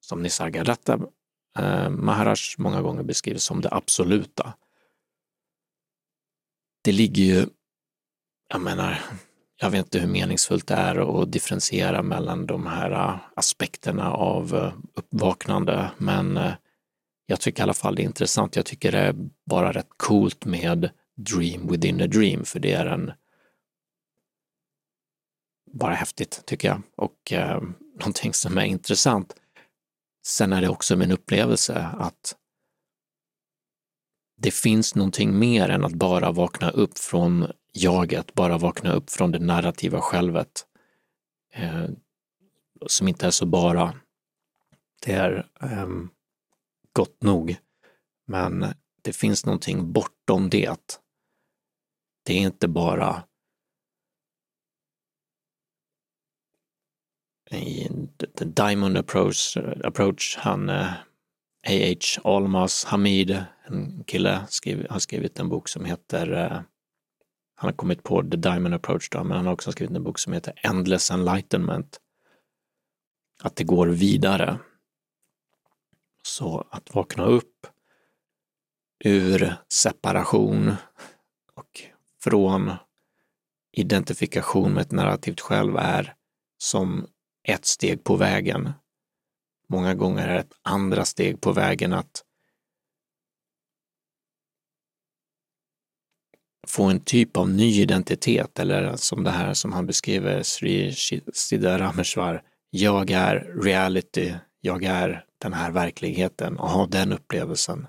som 0.00 0.22
Nisargadatta 0.22 1.00
eh, 1.58 1.90
Maharaj 1.90 2.36
många 2.58 2.82
gånger 2.82 3.02
beskrivs 3.02 3.42
som 3.42 3.60
det 3.60 3.68
absoluta. 3.72 4.54
Det 6.84 6.92
ligger 6.92 7.24
ju, 7.24 7.46
jag 8.48 8.60
menar, 8.60 8.98
jag 9.56 9.70
vet 9.70 9.86
inte 9.86 9.98
hur 9.98 10.08
meningsfullt 10.08 10.66
det 10.66 10.74
är 10.74 11.22
att 11.22 11.32
differentiera 11.32 12.02
mellan 12.02 12.46
de 12.46 12.66
här 12.66 12.90
eh, 12.90 13.16
aspekterna 13.36 14.12
av 14.12 14.54
eh, 14.54 14.72
uppvaknande, 14.94 15.90
men 15.98 16.36
eh, 16.36 16.52
jag 17.26 17.40
tycker 17.40 17.62
i 17.62 17.64
alla 17.64 17.74
fall 17.74 17.94
det 17.94 18.02
är 18.02 18.04
intressant. 18.04 18.56
Jag 18.56 18.66
tycker 18.66 18.92
det 18.92 18.98
är 18.98 19.14
bara 19.46 19.72
rätt 19.72 19.90
coolt 19.96 20.44
med 20.44 20.90
Dream 21.16 21.68
within 21.68 22.02
a 22.02 22.06
dream, 22.06 22.44
för 22.44 22.60
det 22.60 22.72
är 22.72 22.86
en 22.86 23.12
bara 25.72 25.94
häftigt 25.94 26.42
tycker 26.46 26.68
jag 26.68 26.82
och 26.96 27.32
eh, 27.32 27.62
någonting 27.98 28.34
som 28.34 28.58
är 28.58 28.64
intressant. 28.64 29.34
Sen 30.26 30.52
är 30.52 30.60
det 30.60 30.68
också 30.68 30.96
min 30.96 31.10
upplevelse 31.10 31.90
att 31.98 32.36
det 34.36 34.50
finns 34.50 34.94
någonting 34.94 35.38
mer 35.38 35.68
än 35.68 35.84
att 35.84 35.94
bara 35.94 36.32
vakna 36.32 36.70
upp 36.70 36.98
från 36.98 37.52
jaget, 37.72 38.34
bara 38.34 38.58
vakna 38.58 38.92
upp 38.92 39.10
från 39.10 39.30
det 39.30 39.38
narrativa 39.38 40.00
självet. 40.00 40.66
Eh, 41.52 41.84
som 42.86 43.08
inte 43.08 43.26
är 43.26 43.30
så 43.30 43.46
bara. 43.46 43.94
Det 45.02 45.12
är 45.12 45.48
eh, 45.60 45.88
gott 46.92 47.22
nog. 47.22 47.56
Men 48.26 48.66
det 49.02 49.12
finns 49.12 49.46
någonting 49.46 49.92
bortom 49.92 50.50
det. 50.50 51.00
Det 52.24 52.32
är 52.32 52.40
inte 52.40 52.68
bara 52.68 53.22
i 57.52 57.88
The 58.38 58.44
Diamond 58.44 58.98
Approach, 58.98 59.56
approach 59.84 60.36
han 60.38 60.70
A.H. 60.70 61.02
Eh, 61.66 61.96
Almas 62.24 62.84
Hamid, 62.84 63.44
en 63.66 64.04
kille, 64.06 64.40
skriv, 64.48 64.86
har 64.90 64.98
skrivit 64.98 65.38
en 65.38 65.48
bok 65.48 65.68
som 65.68 65.84
heter 65.84 66.32
eh, 66.32 66.60
han 67.60 67.68
har 67.68 67.72
kommit 67.72 68.02
på 68.02 68.22
The 68.22 68.36
Diamond 68.36 68.74
Approach 68.74 69.08
då, 69.10 69.24
men 69.24 69.36
han 69.36 69.46
har 69.46 69.52
också 69.52 69.72
skrivit 69.72 69.96
en 69.96 70.04
bok 70.04 70.18
som 70.18 70.32
heter 70.32 70.52
Endless 70.62 71.10
Enlightenment. 71.10 72.00
Att 73.42 73.56
det 73.56 73.64
går 73.64 73.86
vidare. 73.86 74.58
Så 76.22 76.66
att 76.70 76.94
vakna 76.94 77.24
upp 77.24 77.66
ur 79.04 79.54
separation 79.68 80.74
och 81.54 81.82
från 82.22 82.72
identifikation 83.72 84.72
med 84.72 84.80
ett 84.80 84.92
narrativt 84.92 85.40
själv 85.40 85.76
är 85.76 86.14
som 86.58 87.06
ett 87.50 87.66
steg 87.66 88.04
på 88.04 88.16
vägen. 88.16 88.72
Många 89.68 89.94
gånger 89.94 90.28
är 90.28 90.38
ett 90.38 90.52
andra 90.62 91.04
steg 91.04 91.40
på 91.40 91.52
vägen 91.52 91.92
att 91.92 92.24
få 96.66 96.84
en 96.84 97.00
typ 97.00 97.36
av 97.36 97.50
ny 97.50 97.82
identitet 97.82 98.58
eller 98.58 98.96
som 98.96 99.24
det 99.24 99.30
här 99.30 99.54
som 99.54 99.72
han 99.72 99.86
beskriver, 99.86 100.42
Sri 100.42 100.94
Siddharameshwar, 101.32 102.42
jag 102.70 103.10
är 103.10 103.62
reality, 103.62 104.34
jag 104.60 104.84
är 104.84 105.24
den 105.38 105.52
här 105.52 105.70
verkligheten 105.70 106.58
och 106.58 106.70
ha 106.70 106.86
den 106.86 107.12
upplevelsen. 107.12 107.86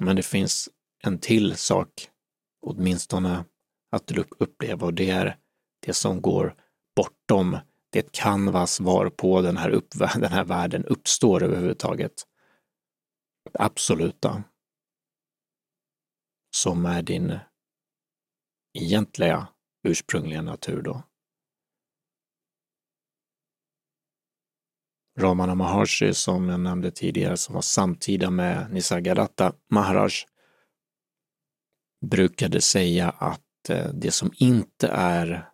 Men 0.00 0.16
det 0.16 0.22
finns 0.22 0.68
en 1.02 1.18
till 1.18 1.56
sak, 1.56 2.08
åtminstone 2.60 3.44
att 3.90 4.12
uppleva 4.38 4.86
och 4.86 4.94
det 4.94 5.10
är 5.10 5.38
det 5.86 5.94
som 5.94 6.20
går 6.20 6.54
bortom 6.96 7.58
det 7.94 8.12
canvas 8.12 8.80
varpå 8.80 9.40
den 9.40 9.56
här, 9.56 9.70
upp, 9.70 9.90
den 10.14 10.32
här 10.32 10.44
världen 10.44 10.84
uppstår 10.84 11.42
överhuvudtaget. 11.42 12.12
Det 13.44 13.58
absoluta. 13.58 14.44
Som 16.56 16.86
är 16.86 17.02
din 17.02 17.38
egentliga 18.78 19.48
ursprungliga 19.82 20.42
natur 20.42 20.82
då. 20.82 21.02
Ramana 25.18 25.54
Maharshi 25.54 26.14
som 26.14 26.48
jag 26.48 26.60
nämnde 26.60 26.90
tidigare 26.90 27.36
som 27.36 27.54
var 27.54 27.62
samtida 27.62 28.30
med 28.30 28.72
Nisargadatta 28.72 29.52
Maharaj 29.70 30.12
brukade 32.06 32.60
säga 32.60 33.10
att 33.10 33.70
eh, 33.70 33.88
det 33.92 34.10
som 34.10 34.32
inte 34.36 34.88
är 34.88 35.53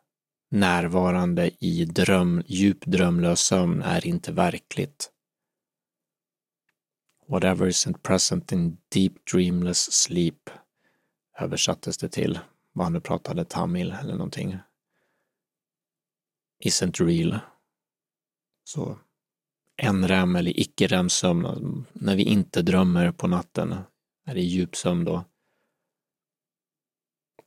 närvarande 0.51 1.51
i 1.59 1.85
dröm, 1.85 2.43
djup 2.47 2.87
drömlös 2.87 3.41
sömn 3.41 3.83
är 3.83 4.07
inte 4.07 4.33
verkligt. 4.33 5.11
Whatever 7.29 7.67
isn't 7.67 8.03
present 8.03 8.53
in 8.53 8.79
deep 8.89 9.13
dreamless 9.33 9.93
sleep 9.93 10.51
översattes 11.39 11.99
det 11.99 12.09
till, 12.09 12.39
vad 12.73 12.87
han 12.87 12.93
nu 12.93 13.01
pratade 13.01 13.45
tamil 13.45 13.97
eller 14.01 14.15
någonting. 14.15 14.59
Isn't 16.65 17.05
real. 17.05 17.39
Så 18.65 18.99
NREM 19.93 20.37
eller 20.37 20.61
icke-REM-sömn, 20.61 21.87
när 21.93 22.17
vi 22.17 22.23
inte 22.23 22.63
drömmer 22.63 23.13
på 23.13 23.27
natten, 23.27 23.75
är 24.27 24.35
det 24.35 24.41
djup 24.41 24.77
sömn 24.77 25.05
då. 25.05 25.25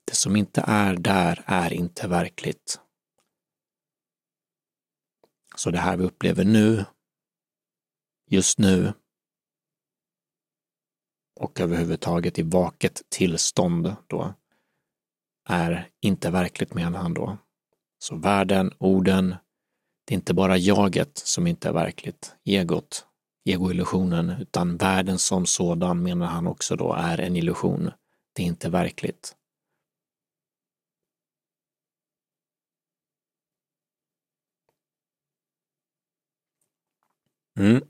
Det 0.06 0.16
som 0.16 0.36
inte 0.36 0.64
är 0.68 0.96
där 0.96 1.44
är 1.46 1.74
inte 1.74 2.08
verkligt. 2.08 2.80
Så 5.56 5.72
det 5.72 5.80
här 5.80 5.98
vi 5.98 6.04
upplever 6.04 6.44
nu, 6.44 6.86
just 8.30 8.60
nu, 8.60 8.94
och 11.40 11.60
överhuvudtaget 11.60 12.40
i 12.40 12.42
vaket 12.42 13.02
tillstånd 13.10 13.96
då, 14.08 14.34
är 15.50 15.90
inte 16.02 16.32
verkligt 16.32 16.74
menar 16.74 17.00
han 17.00 17.14
då. 17.14 17.38
Så 18.00 18.16
världen, 18.16 18.74
orden, 18.78 19.36
det 20.06 20.14
är 20.14 20.16
inte 20.16 20.34
bara 20.34 20.58
jaget 20.58 21.18
som 21.18 21.48
inte 21.48 21.70
är 21.70 21.74
verkligt, 21.74 22.36
egot, 22.44 23.06
egoillusionen, 23.46 24.30
utan 24.30 24.78
världen 24.78 25.20
som 25.20 25.46
sådan 25.46 26.04
menar 26.04 26.28
han 26.28 26.48
också 26.48 26.76
då 26.76 26.94
är 26.94 27.20
en 27.20 27.36
illusion. 27.36 27.92
Det 28.34 28.44
är 28.44 28.48
inte 28.48 28.70
verkligt. 28.70 29.36
Mm. 37.60 37.84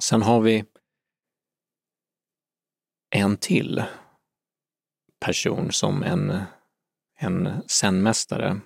Sen 0.00 0.22
har 0.22 0.40
vi 0.40 0.64
en 3.10 3.36
till 3.36 3.82
person 5.20 5.72
som 5.72 6.02
en, 6.02 6.42
en 7.18 7.62
zenmästare. 7.66 8.60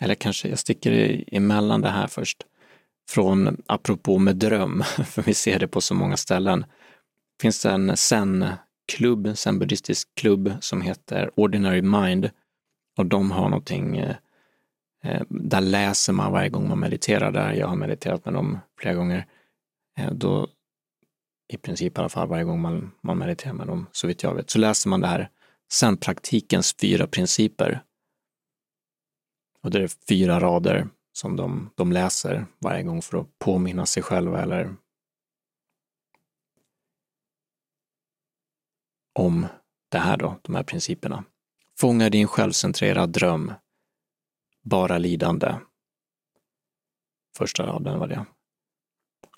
Eller 0.00 0.14
kanske 0.14 0.48
jag 0.48 0.58
sticker 0.58 1.24
emellan 1.34 1.80
det 1.80 1.90
här 1.90 2.06
först. 2.06 2.46
Från, 3.10 3.62
apropå 3.66 4.18
med 4.18 4.36
dröm, 4.36 4.82
för 5.06 5.22
vi 5.22 5.34
ser 5.34 5.58
det 5.58 5.68
på 5.68 5.80
så 5.80 5.94
många 5.94 6.16
ställen, 6.16 6.64
finns 7.40 7.62
det 7.62 7.70
en 7.70 7.96
zen-klubb, 7.96 9.38
zen-buddhistisk 9.38 10.08
klubb 10.14 10.52
som 10.60 10.82
heter 10.82 11.30
Ordinary 11.40 11.82
Mind 11.82 12.30
och 12.96 13.06
de 13.06 13.30
har 13.30 13.48
någonting 13.48 13.98
eh, 13.98 14.16
Eh, 15.02 15.22
där 15.28 15.60
läser 15.60 16.12
man 16.12 16.32
varje 16.32 16.48
gång 16.48 16.68
man 16.68 16.80
mediterar 16.80 17.32
där. 17.32 17.52
Jag 17.52 17.66
har 17.66 17.76
mediterat 17.76 18.24
med 18.24 18.34
dem 18.34 18.58
flera 18.78 18.94
gånger. 18.94 19.26
Eh, 19.98 20.12
då, 20.12 20.48
i 21.52 21.56
princip 21.56 21.98
i 21.98 22.00
alla 22.00 22.08
fall 22.08 22.28
varje 22.28 22.44
gång 22.44 22.60
man, 22.60 22.92
man 23.00 23.18
mediterar 23.18 23.52
med 23.52 23.66
dem, 23.66 23.86
så 23.92 24.06
vitt 24.06 24.22
jag 24.22 24.34
vet, 24.34 24.50
så 24.50 24.58
läser 24.58 24.88
man 24.88 25.00
det 25.00 25.06
här 25.06 25.30
sen 25.72 25.96
praktikens 25.96 26.76
fyra 26.80 27.06
principer. 27.06 27.82
Och 29.62 29.70
det 29.70 29.82
är 29.82 29.90
fyra 30.08 30.40
rader 30.40 30.88
som 31.12 31.36
de, 31.36 31.70
de 31.74 31.92
läser 31.92 32.46
varje 32.58 32.82
gång 32.82 33.02
för 33.02 33.18
att 33.18 33.38
påminna 33.38 33.86
sig 33.86 34.02
själva 34.02 34.42
eller 34.42 34.76
om 39.18 39.46
det 39.88 39.98
här 39.98 40.16
då, 40.16 40.40
de 40.42 40.54
här 40.54 40.62
principerna. 40.62 41.24
Fånga 41.78 42.10
din 42.10 42.26
självcentrerad 42.26 43.10
dröm 43.10 43.52
bara 44.62 44.98
lidande. 44.98 45.54
Första 47.38 47.66
raden 47.66 47.98
var 47.98 48.06
det. 48.06 48.26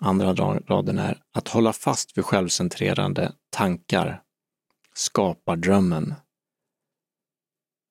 Andra 0.00 0.35
raden 0.66 0.98
är 0.98 1.22
att 1.32 1.48
hålla 1.48 1.72
fast 1.72 2.18
vid 2.18 2.24
självcentrerande 2.24 3.32
tankar 3.50 4.22
skapar 4.94 5.56
drömmen. 5.56 6.14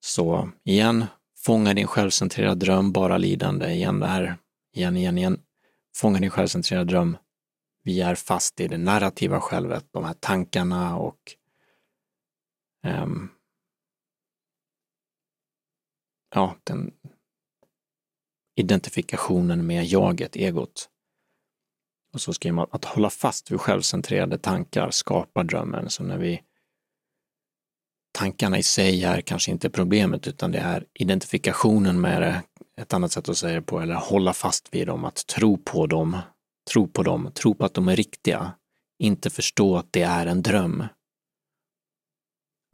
Så 0.03 0.49
igen, 0.63 1.05
fånga 1.37 1.73
din 1.73 1.87
självcentrerade 1.87 2.65
dröm, 2.65 2.91
bara 2.91 3.17
lidande. 3.17 3.73
Igen 3.73 3.99
där, 3.99 4.37
igen, 4.73 4.97
igen, 4.97 5.17
igen. 5.17 5.41
Fånga 5.95 6.19
din 6.19 6.29
självcentrerade 6.29 6.91
dröm. 6.91 7.17
Vi 7.83 8.01
är 8.01 8.15
fast 8.15 8.59
i 8.59 8.67
det 8.67 8.77
narrativa 8.77 9.39
självet, 9.39 9.85
de 9.91 10.03
här 10.03 10.13
tankarna 10.13 10.97
och 10.97 11.19
um, 12.87 13.31
ja, 16.35 16.55
den 16.63 16.93
identifikationen 18.55 19.67
med 19.67 19.85
jaget, 19.85 20.35
egot. 20.35 20.89
Och 22.13 22.21
så 22.21 22.33
skriver 22.33 22.55
man 22.55 22.67
att 22.71 22.85
hålla 22.85 23.09
fast 23.09 23.51
vid 23.51 23.61
självcentrerade 23.61 24.37
tankar 24.37 24.91
skapar 24.91 25.43
drömmen. 25.43 25.89
Så 25.89 26.03
när 26.03 26.17
vi 26.17 26.41
tankarna 28.11 28.57
i 28.57 28.63
sig 28.63 29.03
är 29.03 29.21
kanske 29.21 29.51
inte 29.51 29.69
problemet 29.69 30.27
utan 30.27 30.51
det 30.51 30.59
är 30.59 30.85
identifikationen 30.93 32.01
med 32.01 32.21
det, 32.21 32.43
ett 32.81 32.93
annat 32.93 33.11
sätt 33.11 33.29
att 33.29 33.37
säga 33.37 33.55
det 33.55 33.61
på, 33.61 33.79
eller 33.79 33.95
hålla 33.95 34.33
fast 34.33 34.75
vid 34.75 34.87
dem, 34.87 35.05
att 35.05 35.27
tro 35.27 35.57
på 35.57 35.87
dem, 35.87 36.17
tro 36.71 36.87
på 36.87 37.03
dem, 37.03 37.31
tro 37.33 37.55
på 37.55 37.65
att 37.65 37.73
de 37.73 37.87
är 37.87 37.95
riktiga, 37.95 38.51
inte 38.99 39.29
förstå 39.29 39.77
att 39.77 39.87
det 39.91 40.01
är 40.01 40.25
en 40.25 40.41
dröm. 40.41 40.83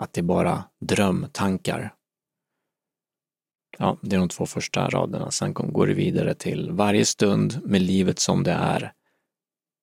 Att 0.01 0.13
det 0.13 0.21
är 0.21 0.23
bara 0.23 0.63
drömtankar. 0.85 1.93
Ja, 3.79 3.97
det 4.01 4.15
är 4.15 4.19
de 4.19 4.29
två 4.29 4.45
första 4.45 4.89
raderna. 4.89 5.31
Sen 5.31 5.53
går 5.53 5.87
det 5.87 5.93
vidare 5.93 6.33
till 6.33 6.71
varje 6.71 7.05
stund 7.05 7.61
med 7.65 7.81
livet 7.81 8.19
som 8.19 8.43
det 8.43 8.51
är, 8.51 8.93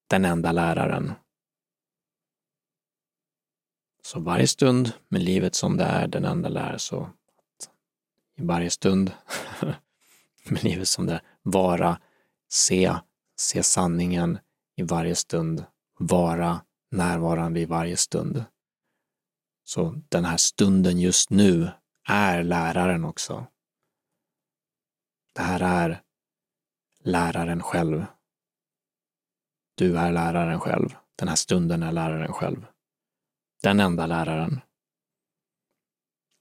den 0.06 0.24
enda 0.24 0.52
läraren. 0.52 1.12
Så 4.02 4.20
varje 4.20 4.46
stund 4.46 4.92
med 5.08 5.22
livet 5.22 5.54
som 5.54 5.76
det 5.76 5.84
är, 5.84 6.08
den 6.08 6.24
enda 6.24 6.48
läraren. 6.48 6.78
Så 6.78 7.10
i 8.36 8.42
varje 8.42 8.70
stund 8.70 9.12
med 10.48 10.64
livet 10.64 10.88
som 10.88 11.06
det 11.06 11.12
är, 11.12 11.22
vara, 11.42 12.00
se, 12.48 12.94
se 13.36 13.62
sanningen 13.62 14.38
i 14.76 14.82
varje 14.82 15.14
stund, 15.14 15.64
vara 15.98 16.60
närvarande 16.90 17.60
i 17.60 17.64
varje 17.64 17.96
stund. 17.96 18.44
Så 19.64 20.00
den 20.08 20.24
här 20.24 20.36
stunden 20.36 20.98
just 20.98 21.30
nu 21.30 21.70
är 22.08 22.42
läraren 22.42 23.04
också. 23.04 23.46
Det 25.34 25.42
här 25.42 25.60
är 25.60 26.02
läraren 26.98 27.62
själv. 27.62 28.06
Du 29.74 29.98
är 29.98 30.12
läraren 30.12 30.60
själv. 30.60 30.96
Den 31.16 31.28
här 31.28 31.36
stunden 31.36 31.82
är 31.82 31.92
läraren 31.92 32.32
själv. 32.32 32.66
Den 33.62 33.80
enda 33.80 34.06
läraren. 34.06 34.60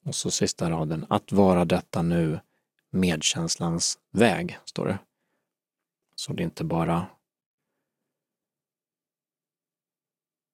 Och 0.05 0.15
så 0.15 0.31
sista 0.31 0.69
raden. 0.69 1.05
Att 1.09 1.31
vara 1.31 1.65
detta 1.65 2.01
nu, 2.01 2.39
medkänslans 2.89 3.99
väg, 4.11 4.59
står 4.65 4.85
det. 4.85 4.99
Så 6.15 6.33
det 6.33 6.43
är 6.43 6.45
inte 6.45 6.63
bara 6.63 7.07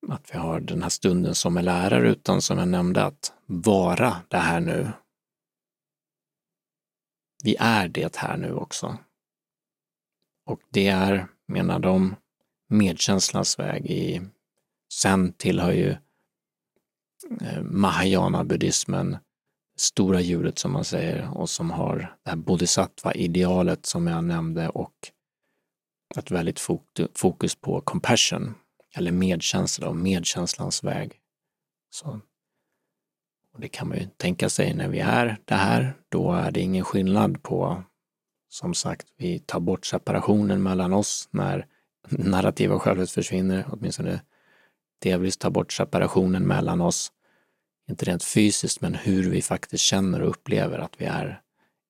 att 0.07 0.33
vi 0.33 0.37
har 0.37 0.59
den 0.59 0.81
här 0.81 0.89
stunden 0.89 1.35
som 1.35 1.57
är 1.57 1.61
lärare, 1.61 2.09
utan 2.09 2.41
som 2.41 2.57
jag 2.57 2.67
nämnde, 2.67 3.05
att 3.05 3.33
vara 3.45 4.21
det 4.27 4.37
här 4.37 4.59
nu. 4.59 4.91
Vi 7.43 7.55
är 7.59 7.87
det 7.87 8.15
här 8.15 8.37
nu 8.37 8.53
också. 8.53 8.97
Och 10.45 10.59
det 10.69 10.87
är, 10.87 11.27
menar 11.45 11.79
de, 11.79 12.15
medkänslans 12.67 13.59
väg. 13.59 13.85
I, 13.85 14.21
sen 14.93 15.33
tillhör 15.33 15.71
ju 15.71 15.89
eh, 17.41 17.61
Mahayana-buddhismen 17.61 19.17
stora 19.77 20.21
djuret 20.21 20.59
som 20.59 20.71
man 20.71 20.85
säger 20.85 21.37
och 21.37 21.49
som 21.49 21.71
har 21.71 22.17
det 22.23 22.29
här 22.29 22.37
bodhisattva-idealet 22.37 23.85
som 23.85 24.07
jag 24.07 24.23
nämnde 24.23 24.69
och 24.69 24.93
ett 26.17 26.31
väldigt 26.31 26.59
fokus 27.15 27.55
på 27.55 27.81
compassion, 27.81 28.55
eller 28.95 29.11
medkänsla 29.11 29.89
och 29.89 29.95
medkänslans 29.95 30.83
väg. 30.83 31.19
Så, 31.89 32.19
och 33.53 33.59
det 33.59 33.67
kan 33.67 33.87
man 33.87 33.97
ju 33.97 34.07
tänka 34.17 34.49
sig 34.49 34.73
när 34.73 34.87
vi 34.87 34.99
är 34.99 35.37
det 35.45 35.55
här, 35.55 35.93
då 36.09 36.33
är 36.33 36.51
det 36.51 36.59
ingen 36.59 36.83
skillnad 36.83 37.43
på, 37.43 37.83
som 38.49 38.73
sagt, 38.73 39.07
vi 39.17 39.39
tar 39.39 39.59
bort 39.59 39.85
separationen 39.85 40.63
mellan 40.63 40.93
oss 40.93 41.29
när 41.31 41.65
narrativa 42.09 42.79
självet 42.79 43.11
försvinner, 43.11 43.65
åtminstone 43.71 44.21
delvis 45.01 45.37
tar 45.37 45.49
bort 45.49 45.73
separationen 45.73 46.47
mellan 46.47 46.81
oss, 46.81 47.11
inte 47.89 48.05
rent 48.05 48.23
fysiskt, 48.23 48.81
men 48.81 48.95
hur 48.95 49.29
vi 49.29 49.41
faktiskt 49.41 49.83
känner 49.83 50.21
och 50.21 50.29
upplever 50.29 50.79
att 50.79 51.01
vi 51.01 51.05
är 51.05 51.41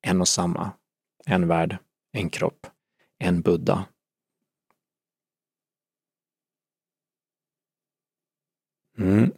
en 0.02 0.22
och 0.22 0.28
samma, 0.28 0.72
en 1.26 1.48
värld, 1.48 1.78
en 2.12 2.30
kropp, 2.30 2.68
en 3.20 3.42
Buddha, 3.42 3.86
Mm. 9.00 9.32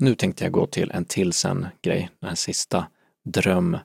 Nu 0.00 0.14
tänkte 0.14 0.44
jag 0.44 0.52
gå 0.52 0.66
till 0.66 0.90
en 0.90 1.04
till 1.04 1.32
sen 1.32 1.66
grej, 1.82 2.10
den 2.20 2.28
här 2.28 2.36
sista 2.36 2.86
dröm. 3.24 3.78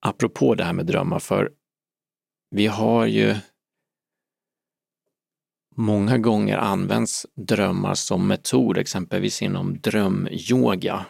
Apropå 0.00 0.54
det 0.54 0.64
här 0.64 0.72
med 0.72 0.86
drömmar, 0.86 1.18
för 1.18 1.52
vi 2.50 2.66
har 2.66 3.06
ju 3.06 3.36
många 5.76 6.18
gånger 6.18 6.58
används 6.58 7.26
drömmar 7.34 7.94
som 7.94 8.26
metod, 8.26 8.78
exempelvis 8.78 9.42
inom 9.42 9.80
drömyoga, 9.80 11.06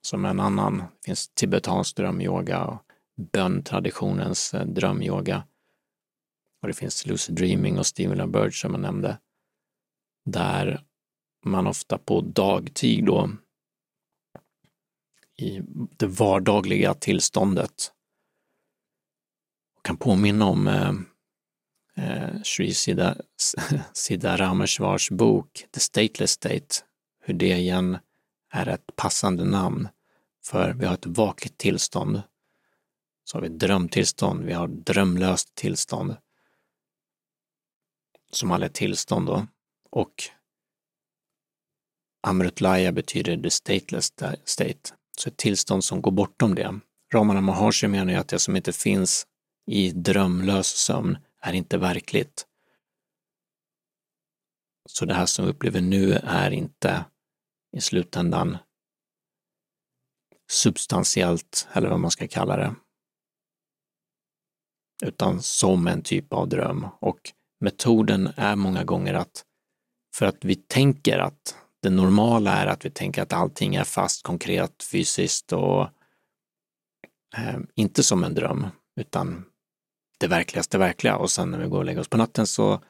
som 0.00 0.24
en 0.24 0.40
annan, 0.40 0.78
det 0.78 1.04
finns 1.04 1.28
tibetansk 1.28 1.96
drömyoga 1.96 2.64
och 2.64 2.82
böntraditionens 3.32 4.54
eh, 4.54 4.66
drömyoga. 4.66 5.42
Och 6.62 6.68
det 6.68 6.74
finns 6.74 7.06
lucid 7.06 7.34
dreaming 7.34 7.78
och 7.78 7.86
Stephen 7.86 8.32
Bird 8.32 8.60
som 8.60 8.72
jag 8.72 8.80
nämnde, 8.80 9.18
där 10.24 10.87
man 11.48 11.66
ofta 11.66 11.98
på 11.98 12.20
dagtid 12.20 13.04
då 13.04 13.30
i 15.36 15.60
det 15.96 16.06
vardagliga 16.06 16.94
tillståndet 16.94 17.92
kan 19.82 19.96
påminna 19.96 20.44
om 20.44 20.66
eh, 20.66 20.92
eh, 21.96 22.42
Sri 22.42 22.74
Siddha, 22.74 23.16
Siddha 23.92 24.36
Rameshwars 24.36 25.10
bok 25.10 25.64
The 25.70 25.80
Stateless 25.80 26.30
State, 26.30 26.74
hur 27.20 27.34
det 27.34 27.58
igen 27.58 27.98
är 28.50 28.66
ett 28.66 28.96
passande 28.96 29.44
namn 29.44 29.88
för 30.44 30.72
vi 30.72 30.86
har 30.86 30.94
ett 30.94 31.06
vakligt 31.06 31.58
tillstånd. 31.58 32.22
Så 33.24 33.36
har 33.36 33.42
vi 33.42 33.48
drömtillstånd, 33.48 34.44
vi 34.44 34.52
har 34.52 34.68
drömlöst 34.68 35.54
tillstånd 35.54 36.16
som 38.30 38.50
alla 38.50 38.68
tillstånd 38.68 39.26
då. 39.26 39.46
Och 39.90 40.30
Amrutlaya 42.26 42.92
betyder 42.92 43.36
the 43.42 43.50
stateless 43.50 44.12
state, 44.44 44.94
så 45.18 45.28
ett 45.28 45.36
tillstånd 45.36 45.84
som 45.84 46.02
går 46.02 46.10
bortom 46.10 46.54
det. 46.54 46.80
Ramana 47.14 47.40
Maharshi 47.40 47.88
menar 47.88 48.12
ju 48.12 48.18
att 48.18 48.28
det 48.28 48.38
som 48.38 48.56
inte 48.56 48.72
finns 48.72 49.26
i 49.66 49.90
drömlös 49.90 50.66
sömn 50.66 51.18
är 51.40 51.52
inte 51.52 51.78
verkligt. 51.78 52.46
Så 54.88 55.04
det 55.04 55.14
här 55.14 55.26
som 55.26 55.44
vi 55.44 55.50
upplever 55.50 55.80
nu 55.80 56.12
är 56.12 56.50
inte 56.50 57.04
i 57.76 57.80
slutändan 57.80 58.56
substantiellt, 60.50 61.68
eller 61.72 61.88
vad 61.88 62.00
man 62.00 62.10
ska 62.10 62.28
kalla 62.28 62.56
det, 62.56 62.74
utan 65.02 65.42
som 65.42 65.86
en 65.86 66.02
typ 66.02 66.32
av 66.32 66.48
dröm. 66.48 66.86
Och 67.00 67.32
metoden 67.60 68.32
är 68.36 68.56
många 68.56 68.84
gånger 68.84 69.14
att 69.14 69.44
för 70.14 70.26
att 70.26 70.44
vi 70.44 70.54
tänker 70.54 71.18
att 71.18 71.56
det 71.82 71.90
normala 71.90 72.52
är 72.52 72.66
att 72.66 72.84
vi 72.84 72.90
tänker 72.90 73.22
att 73.22 73.32
allting 73.32 73.74
är 73.74 73.84
fast, 73.84 74.22
konkret, 74.22 74.82
fysiskt 74.92 75.52
och 75.52 75.82
eh, 77.36 77.58
inte 77.74 78.02
som 78.02 78.24
en 78.24 78.34
dröm, 78.34 78.66
utan 78.96 79.44
det 80.18 80.26
verkligaste 80.26 80.78
verkliga. 80.78 81.16
Och 81.16 81.30
sen 81.30 81.50
när 81.50 81.58
vi 81.58 81.68
går 81.68 81.78
och 81.78 81.84
lägger 81.84 82.00
oss 82.00 82.08
på 82.08 82.16
natten 82.16 82.46
så 82.46 82.80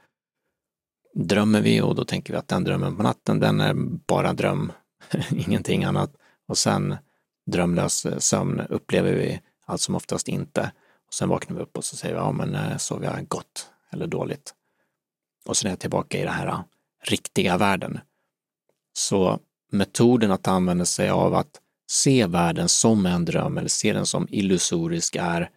drömmer 1.15 1.61
vi 1.61 1.81
och 1.81 1.95
då 1.95 2.05
tänker 2.05 2.33
vi 2.33 2.39
att 2.39 2.49
den 2.49 2.65
drömmen 2.65 2.97
på 2.97 3.03
natten, 3.03 3.41
den 3.41 3.61
är 3.61 3.75
bara 4.07 4.33
dröm, 4.33 4.73
ingenting 5.31 5.85
annat. 5.85 6.15
Och 6.49 6.59
sen 6.59 6.97
drömlös 7.47 8.07
sömn 8.19 8.61
upplever 8.61 9.13
vi 9.13 9.41
allt 9.65 9.81
som 9.81 9.95
oftast 9.95 10.29
inte. 10.29 10.73
Och 11.07 11.15
sen 11.15 11.29
vaknar 11.29 11.57
vi 11.57 11.63
upp 11.63 11.77
och 11.77 11.85
så 11.85 11.97
säger 11.97 12.15
vi, 12.15 12.21
ja 12.21 12.33
men 12.33 12.55
eh, 12.55 12.77
sov 12.77 13.05
jag 13.05 13.29
gott 13.29 13.71
eller 13.91 14.07
dåligt? 14.07 14.55
Och 15.47 15.57
sen 15.57 15.69
är 15.69 15.73
jag 15.73 15.81
tillbaka 15.81 16.19
i 16.19 16.25
den 16.25 16.33
här 16.33 16.47
eh, 16.47 16.61
riktiga 17.05 17.57
världen. 17.57 18.01
Så 18.99 19.41
metoden 19.71 20.31
att 20.31 20.49
använda 20.49 20.85
sig 20.85 21.11
av 21.11 21.35
att 21.35 21.61
se 21.91 22.27
världen 22.27 22.69
som 22.69 23.07
en 23.07 23.25
dröm 23.25 23.59
eller 23.59 23.69
se 23.69 23.93
den 23.93 24.07
som 24.07 24.27
illusorisk 24.31 25.17
är 25.17 25.51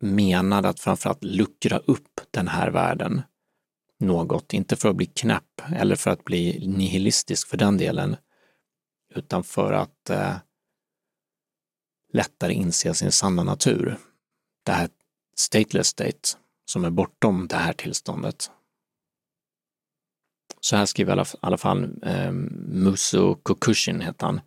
menad 0.00 0.66
att 0.66 0.80
framförallt 0.80 1.24
luckra 1.24 1.78
upp 1.78 2.20
den 2.30 2.48
här 2.48 2.70
världen 2.70 3.22
något, 3.98 4.52
inte 4.52 4.76
för 4.76 4.88
att 4.88 4.96
bli 4.96 5.06
knäpp 5.06 5.62
eller 5.76 5.96
för 5.96 6.10
att 6.10 6.24
bli 6.24 6.68
nihilistisk 6.68 7.48
för 7.48 7.56
den 7.56 7.78
delen, 7.78 8.16
utan 9.14 9.44
för 9.44 9.72
att 9.72 10.10
eh, 10.10 10.36
lättare 12.12 12.52
inse 12.52 12.94
sin 12.94 13.12
sanna 13.12 13.44
natur. 13.44 13.98
Det 14.64 14.72
här 14.72 14.88
stateless 15.36 15.86
state 15.86 16.28
som 16.64 16.84
är 16.84 16.90
bortom 16.90 17.46
det 17.48 17.56
här 17.56 17.72
tillståndet. 17.72 18.50
Så 20.66 20.76
här 20.76 20.86
skriver 20.86 21.10
i 21.10 21.12
alla, 21.12 21.24
alla 21.40 21.58
fall 21.58 21.98
eh, 22.02 22.32
Musso 22.32 23.34
Kokushin, 23.34 24.00
heter 24.00 24.26
han, 24.26 24.40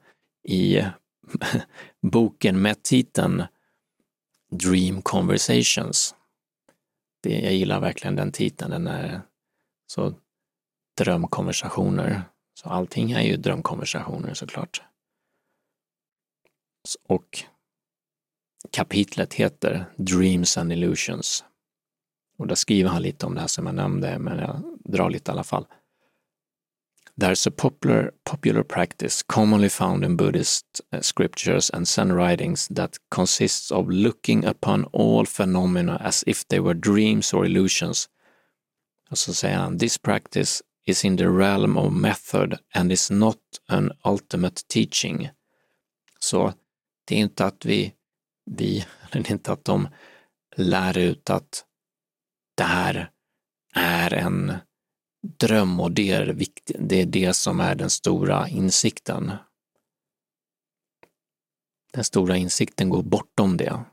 i 0.48 0.84
boken 2.02 2.62
med 2.62 2.84
titeln 2.84 3.44
Dream 4.52 5.02
Conversations. 5.02 6.16
Det, 7.24 7.40
jag 7.40 7.54
gillar 7.54 7.80
verkligen 7.80 8.16
den 8.16 8.32
titeln, 8.32 8.72
den 8.72 8.88
är 8.88 9.22
så 9.88 10.14
drömkonversationer. 10.98 12.22
Så 12.54 12.70
allting 12.70 13.12
är 13.12 13.22
ju 13.22 13.38
drömkonversationer 13.38 14.34
såklart. 14.34 14.82
Och 17.08 17.44
kapitlet 18.72 19.34
heter 19.34 19.86
Dreams 19.98 20.58
and 20.58 20.74
Illusions. 20.74 21.44
Och 22.38 22.48
där 22.48 22.56
skriver 22.56 22.90
han 22.90 23.02
lite 23.02 23.26
om 23.26 23.36
det 23.36 23.42
här 23.42 23.48
som 23.48 23.66
jag 23.66 23.76
nämnde, 23.76 24.20
men 24.20 24.40
jag 24.40 24.78
drar 24.84 25.10
lite 25.10 25.32
i 25.32 25.34
alla 25.34 25.44
fall. 25.44 25.66
There's 27.20 27.46
a 27.46 27.52
popular, 27.52 28.14
popular 28.24 28.64
practice 28.64 29.22
commonly 29.24 29.68
found 29.68 30.06
in 30.06 30.16
Buddhist 30.16 30.82
eh, 30.94 31.02
scriptures 31.02 31.70
and 31.70 31.86
Zen 31.86 32.14
writings 32.14 32.70
that 32.70 32.98
consists 33.12 33.72
of 33.72 33.90
looking 33.90 34.46
upon 34.46 34.86
all 34.94 35.26
phenomena 35.26 35.98
as 36.02 36.24
if 36.26 36.48
they 36.48 36.62
were 36.62 36.74
dreams 36.74 37.34
or 37.34 37.46
illusions. 37.46 38.08
Och 39.12 39.18
så 39.18 39.34
säger 39.34 39.58
han, 39.58 39.78
this 39.78 39.98
practice 39.98 40.62
is 40.86 41.06
in 41.06 41.18
the 41.18 41.30
realm 41.30 41.78
of 41.78 41.94
method 41.94 42.58
and 42.74 42.92
is 42.92 43.12
not 43.12 43.40
an 43.68 43.92
ultimate 44.06 44.62
teaching. 44.68 45.30
Så 46.20 46.54
det 47.06 47.16
är 47.16 47.20
inte 47.20 47.46
att 47.46 47.66
vi, 47.66 47.94
vi, 48.46 48.86
det 49.12 49.20
är 49.20 49.32
inte 49.32 49.52
att 49.52 49.66
de 49.66 49.88
lär 50.56 50.98
ut 50.98 51.30
att 51.30 51.66
det 52.56 52.64
här 52.64 53.12
är 53.76 54.14
en 54.14 54.54
dröm 55.22 55.80
och 55.80 55.92
det 55.92 56.12
är, 56.12 56.26
viktigt, 56.26 56.76
det 56.80 57.02
är 57.02 57.06
det 57.06 57.34
som 57.34 57.60
är 57.60 57.76
den 57.76 57.90
stora 57.90 58.48
insikten. 58.48 59.32
Den 61.94 62.04
stora 62.04 62.38
insikten 62.38 62.90
går 62.90 63.04
bortom 63.04 63.58
det. 63.58 63.84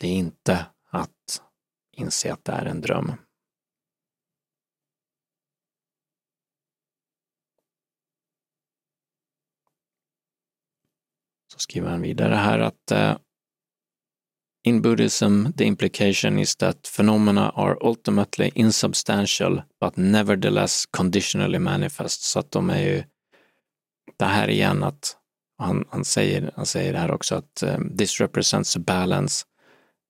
Det 0.00 0.08
är 0.08 0.14
inte 0.14 0.66
att 0.90 1.42
inse 1.92 2.32
att 2.32 2.44
det 2.44 2.52
är 2.52 2.66
en 2.66 2.80
dröm. 2.80 3.12
Så 11.52 11.58
skriver 11.58 11.90
han 11.90 12.02
vidare 12.02 12.34
här 12.34 12.58
att 12.58 12.90
eh, 12.90 13.18
in 14.64 14.82
Buddhism, 14.82 15.52
the 15.56 15.64
implication 15.64 16.38
is 16.38 16.56
that 16.56 16.86
phenomena 16.86 17.52
are 17.54 17.76
ultimately 17.80 18.50
insubstantial 18.54 19.62
but 19.80 19.96
nevertheless 19.96 20.86
conditionally 20.86 21.58
manifest. 21.58 22.22
Så 22.22 22.38
att 22.38 22.50
de 22.50 22.70
är 22.70 22.80
ju 22.80 23.04
det 24.16 24.24
här 24.24 24.50
igen 24.50 24.82
att 24.82 25.16
han, 25.58 25.84
han, 25.90 26.04
säger, 26.04 26.52
han 26.56 26.66
säger 26.66 26.94
här 26.94 27.10
också 27.10 27.34
att 27.34 27.62
um, 27.62 27.96
this 27.96 28.20
represents 28.20 28.76
a 28.76 28.80
balance 28.86 29.44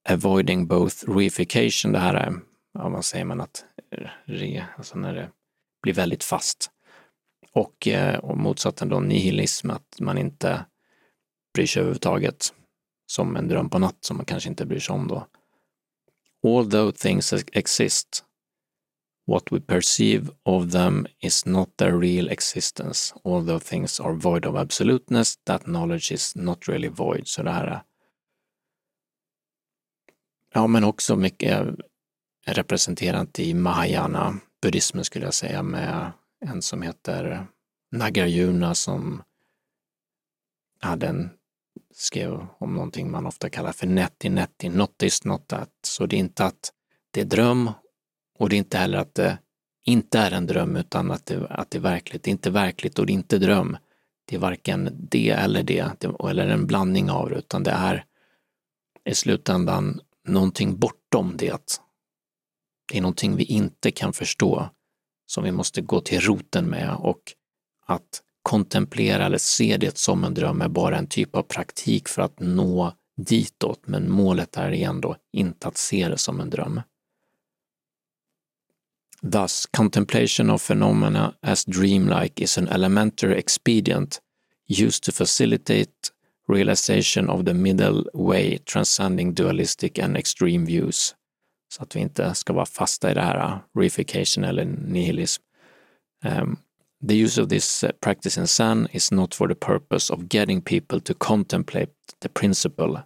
avoiding 0.09 0.67
both 0.67 0.95
reification, 1.09 1.93
det 1.93 1.99
här 1.99 2.15
är, 2.15 2.35
ja, 2.75 2.89
vad 2.89 3.05
säger 3.05 3.25
man 3.25 3.41
att, 3.41 3.65
re, 4.27 4.65
alltså 4.77 4.99
när 4.99 5.15
det 5.15 5.31
blir 5.83 5.95
väldigt 5.95 6.25
fast. 6.25 6.71
Och, 7.53 7.89
eh, 7.89 8.19
och 8.19 8.39
motsatsen 8.39 8.89
då 8.89 9.01
nihilism, 9.01 9.71
att 9.71 10.01
man 10.01 10.19
inte 10.19 10.65
bryr 11.55 11.67
sig 11.67 11.81
överhuvudtaget 11.81 12.55
som 13.11 13.37
en 13.37 13.49
dröm 13.49 13.71
på 13.71 13.79
natt 13.79 13.99
som 14.01 14.17
man 14.17 14.27
kanske 14.27 14.49
inte 14.49 14.67
bryr 14.67 14.81
sig 14.81 14.93
om 14.93 15.09
då. 15.09 15.27
Although 16.43 16.91
things 16.91 17.33
exist, 17.53 18.25
what 19.27 19.53
we 19.53 19.61
perceive 19.61 20.31
of 20.43 20.73
them 20.73 21.07
is 21.21 21.47
not 21.47 21.77
their 21.77 22.01
real 22.01 22.29
existence. 22.29 23.15
Although 23.25 23.65
things 23.65 24.01
are 24.01 24.13
void 24.13 24.47
of 24.47 24.57
absoluteness, 24.57 25.37
that 25.45 25.63
knowledge 25.63 26.13
is 26.13 26.37
not 26.37 26.69
really 26.69 26.89
void. 26.89 27.29
Så 27.29 27.43
det 27.43 27.51
här 27.51 27.67
är 27.67 27.83
Ja, 30.55 30.67
men 30.67 30.85
också 30.85 31.17
mycket 31.17 31.67
representerat 32.47 33.39
i 33.39 33.55
Mahayana 33.55 34.39
buddhismen 34.63 35.05
skulle 35.05 35.25
jag 35.25 35.35
säga 35.35 35.63
med 35.63 36.13
en 36.41 36.63
som 36.63 36.83
heter 36.83 37.47
Nagarjuna 37.91 38.75
som 38.75 39.23
hade 40.81 41.07
en 41.07 41.31
skrev 41.95 42.47
om 42.59 42.75
någonting 42.75 43.11
man 43.11 43.27
ofta 43.27 43.51
kallar 43.51 43.73
för 43.73 43.87
netti 43.87 44.29
netti, 44.29 44.69
not 44.69 45.03
is 45.03 45.25
not 45.25 45.49
that. 45.49 45.71
Så 45.83 46.07
det 46.07 46.17
är 46.17 46.19
inte 46.19 46.45
att 46.45 46.73
det 47.11 47.21
är 47.21 47.25
dröm 47.25 47.71
och 48.39 48.49
det 48.49 48.57
är 48.57 48.59
inte 48.59 48.79
heller 48.79 48.99
att 48.99 49.15
det 49.15 49.39
inte 49.85 50.19
är 50.19 50.31
en 50.31 50.47
dröm 50.47 50.77
utan 50.77 51.11
att 51.11 51.27
det, 51.27 51.47
att 51.51 51.71
det 51.71 51.79
är 51.79 51.83
verkligt. 51.83 52.23
Det 52.23 52.29
är 52.29 52.33
inte 52.33 52.51
verkligt 52.51 52.99
och 52.99 53.07
det 53.07 53.13
är 53.13 53.15
inte 53.15 53.39
dröm. 53.39 53.77
Det 54.25 54.37
är 54.37 54.41
varken 54.41 54.91
det 55.11 55.31
eller 55.31 55.63
det, 55.63 56.05
eller 56.31 56.49
en 56.49 56.67
blandning 56.67 57.11
av 57.11 57.31
det, 57.31 57.37
utan 57.37 57.63
det 57.63 57.71
är 57.71 58.05
i 59.05 59.15
slutändan 59.15 60.01
någonting 60.25 60.79
bortom 60.79 61.37
det. 61.37 61.81
Det 62.89 62.99
är 62.99 63.03
någonting 63.03 63.37
vi 63.37 63.45
inte 63.45 63.91
kan 63.91 64.13
förstå, 64.13 64.69
som 65.27 65.45
vi 65.45 65.53
måste 65.53 65.81
gå 65.81 66.01
till 66.01 66.21
roten 66.21 66.67
med 66.67 66.95
och 66.95 67.33
att 67.87 68.23
kontemplera 68.43 69.27
eller 69.27 69.39
se 69.39 69.77
det 69.77 69.99
som 69.99 70.25
en 70.25 70.35
dröm 70.35 70.63
är 70.63 70.69
bara 70.69 70.99
en 70.99 71.07
typ 71.07 71.37
av 71.37 71.43
praktik 71.43 72.09
för 72.09 72.23
att 72.23 72.41
nå 72.41 72.93
ditåt, 73.17 73.81
men 73.87 74.11
målet 74.11 74.57
är 74.57 74.71
igen 74.71 75.01
då 75.01 75.17
inte 75.33 75.69
att 75.69 75.77
se 75.77 76.09
det 76.09 76.19
som 76.19 76.41
en 76.41 76.51
dröm. 76.51 76.81
Thus, 79.33 79.67
contemplation 79.67 80.51
of 80.51 80.69
phenomena 80.69 81.35
as 81.43 81.65
dreamlike 81.65 82.43
is 82.43 82.59
an 82.59 82.69
elementary 82.69 83.35
expedient 83.35 84.21
used 84.69 85.03
to 85.03 85.13
facilitate 85.13 85.93
realization 86.49 87.29
of 87.29 87.45
the 87.45 87.55
middle 87.55 88.05
way, 88.15 88.59
transcending 88.59 89.35
dualistic 89.35 89.99
and 89.99 90.17
extreme 90.17 90.67
views. 90.67 91.15
Så 91.75 91.83
att 91.83 91.97
vi 91.97 92.01
inte 92.01 92.35
ska 92.35 92.53
vara 92.53 92.67
fasta 92.67 93.11
i 93.11 93.15
det 93.15 93.21
här 93.21 93.55
uh, 93.55 93.59
reification 93.79 94.45
eller 94.45 94.65
nihilism. 94.65 95.43
Um, 96.25 96.57
The 97.01 97.15
use 97.15 97.39
of 97.39 97.49
this 97.49 97.85
uh, 97.85 97.93
practice 98.01 98.37
in 98.37 98.47
Zen 98.47 98.89
is 98.93 99.13
not 99.13 99.35
for 99.35 99.49
the 99.49 99.55
purpose 99.55 100.11
of 100.11 100.29
getting 100.29 100.61
people 100.61 101.01
to 101.01 101.15
contemplate 101.15 101.93
the 102.21 102.29
principle, 102.29 103.03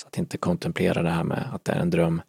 så 0.00 0.06
att 0.06 0.18
inte 0.18 0.38
kontemplera 0.38 1.02
det 1.02 1.10
här 1.10 1.24
med 1.24 1.50
att 1.52 1.64
det 1.64 1.72
är 1.72 1.80
en 1.80 1.90
dröm, 1.90 2.22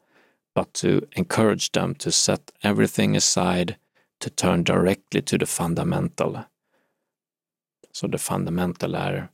but 0.56 0.74
to 0.74 1.02
encourage 1.12 1.72
them 1.72 1.96
to 1.96 2.12
set 2.12 2.52
everything 2.62 3.18
aside 3.18 3.76
to 4.20 4.30
turn 4.30 4.64
directly 4.64 5.22
to 5.22 5.38
the 5.38 5.46
fundamental. 5.46 6.40
Så 7.92 8.08
the 8.08 8.18
fundamental 8.18 8.96
är, 8.96 9.28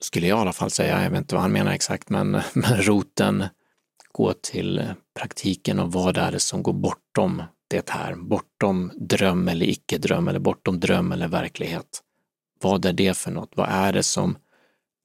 skulle 0.00 0.26
jag 0.26 0.38
i 0.38 0.40
alla 0.40 0.52
fall 0.52 0.70
säga, 0.70 1.02
jag 1.02 1.10
vet 1.10 1.18
inte 1.18 1.34
vad 1.34 1.42
han 1.42 1.52
menar 1.52 1.72
exakt, 1.72 2.10
men, 2.10 2.30
men 2.54 2.82
roten, 2.82 3.44
gå 4.12 4.32
till 4.32 4.94
praktiken 5.14 5.78
och 5.78 5.92
vad 5.92 6.16
är 6.16 6.32
det 6.32 6.40
som 6.40 6.62
går 6.62 6.72
bortom 6.72 7.42
det 7.68 7.90
här, 7.90 8.14
bortom 8.14 8.92
dröm 8.96 9.48
eller 9.48 9.66
icke-dröm 9.66 10.28
eller 10.28 10.38
bortom 10.38 10.80
dröm 10.80 11.12
eller 11.12 11.28
verklighet. 11.28 12.02
Vad 12.60 12.84
är 12.84 12.92
det 12.92 13.16
för 13.16 13.30
något? 13.30 13.52
Vad 13.56 13.68
är 13.68 13.92
det 13.92 14.02
som 14.02 14.38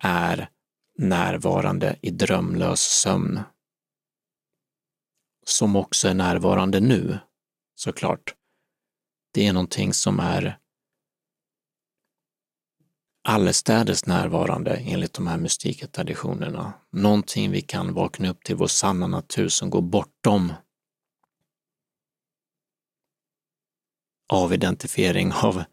är 0.04 0.50
närvarande 0.98 1.96
i 2.02 2.10
drömlös 2.10 2.82
sömn? 2.82 3.40
Som 5.46 5.76
också 5.76 6.08
är 6.08 6.14
närvarande 6.14 6.80
nu, 6.80 7.20
såklart. 7.76 8.36
Det 9.34 9.48
är 9.48 9.54
någonting 9.54 9.94
som 9.94 10.20
är 10.20 10.58
allestädes 13.24 14.06
närvarande 14.06 14.76
enligt 14.76 15.14
de 15.14 15.28
här 15.28 15.38
mystika 15.38 15.88
traditionerna. 15.88 16.74
Någonting 16.92 17.52
vi 17.52 17.62
kan 17.62 17.94
vakna 17.94 18.30
upp 18.30 18.44
till 18.44 18.56
vår 18.56 18.68
sanna 18.68 19.08
natur 19.08 19.50
som 19.50 19.70
går 19.70 19.82
bortom 19.82 20.54
avidentifiering 24.32 25.32
av 25.34 25.64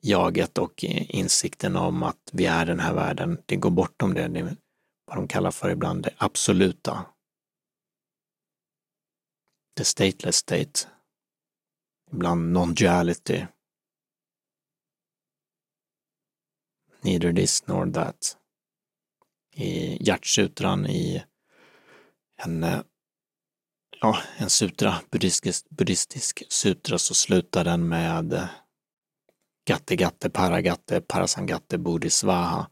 jaget 0.00 0.58
och 0.58 0.84
insikten 0.84 1.76
om 1.76 2.02
att 2.02 2.30
vi 2.32 2.46
är 2.46 2.66
den 2.66 2.80
här 2.80 2.94
världen. 2.94 3.42
Det 3.46 3.56
går 3.56 3.70
bortom 3.70 4.14
det, 4.14 4.28
det 4.28 4.40
är 4.40 4.56
vad 5.06 5.16
de 5.16 5.28
kallar 5.28 5.50
för 5.50 5.70
ibland 5.70 6.02
det 6.02 6.14
absoluta. 6.16 7.06
The 9.76 9.84
stateless 9.84 10.36
state. 10.36 10.88
Ibland 12.12 12.56
non-duality. 12.56 13.46
Neither 17.00 17.32
this 17.32 17.66
nor 17.66 17.92
that. 17.92 18.36
I 19.54 19.98
hjärtsutran 20.06 20.86
i 20.86 21.24
en 22.36 22.64
eh, 22.64 22.80
ja, 24.06 24.18
en 24.36 24.50
sutra, 24.50 24.94
buddhistisk, 25.10 25.66
buddhistisk 25.68 26.42
sutra, 26.48 26.98
så 26.98 27.14
slutar 27.14 27.64
den 27.64 27.88
med 27.88 28.32
eh, 28.32 28.44
Gatte 29.68 29.96
Gatte 29.96 30.30
Paragatte 30.30 31.00
Parasangatte 31.00 31.78
Bodhisvaha. 31.78 32.66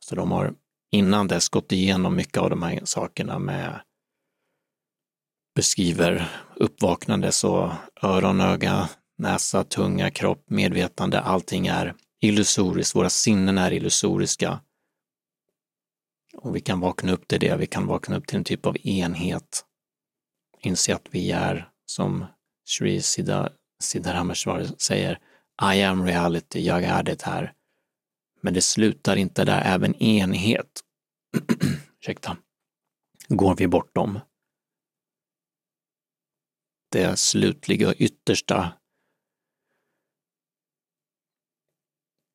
Så 0.00 0.14
de 0.14 0.30
har 0.30 0.54
innan 0.92 1.28
dess 1.28 1.48
gått 1.48 1.72
igenom 1.72 2.16
mycket 2.16 2.38
av 2.38 2.50
de 2.50 2.62
här 2.62 2.80
sakerna 2.84 3.38
med 3.38 3.80
beskriver 5.54 6.28
uppvaknande 6.56 7.32
så 7.32 7.72
öron, 8.02 8.40
öga, 8.40 8.88
näsa, 9.18 9.64
tunga, 9.64 10.10
kropp, 10.10 10.44
medvetande, 10.50 11.20
allting 11.20 11.66
är 11.66 11.94
illusoriskt, 12.20 12.94
våra 12.94 13.10
sinnen 13.10 13.58
är 13.58 13.72
illusoriska. 13.72 14.60
Och 16.34 16.56
vi 16.56 16.60
kan 16.60 16.80
vakna 16.80 17.12
upp 17.12 17.28
till 17.28 17.40
det, 17.40 17.56
vi 17.56 17.66
kan 17.66 17.86
vakna 17.86 18.16
upp 18.16 18.26
till 18.26 18.36
en 18.36 18.44
typ 18.44 18.66
av 18.66 18.76
enhet 18.86 19.66
inse 20.66 20.94
att 20.94 21.06
vi 21.10 21.30
är, 21.30 21.70
som 21.86 22.24
Sri 22.64 23.02
Siddharameshwar 23.80 24.64
säger, 24.78 25.18
I 25.74 25.82
am 25.82 26.06
reality, 26.06 26.60
jag 26.60 26.82
är 26.84 27.02
det 27.02 27.22
här. 27.22 27.52
Men 28.40 28.54
det 28.54 28.62
slutar 28.62 29.16
inte 29.16 29.44
där, 29.44 29.62
även 29.64 29.94
enhet, 29.94 30.80
ursäkta, 32.00 32.36
går 33.28 33.56
vi 33.56 33.68
bortom. 33.68 34.20
Det 36.90 37.18
slutliga 37.18 37.88
och 37.88 37.94
yttersta 37.98 38.72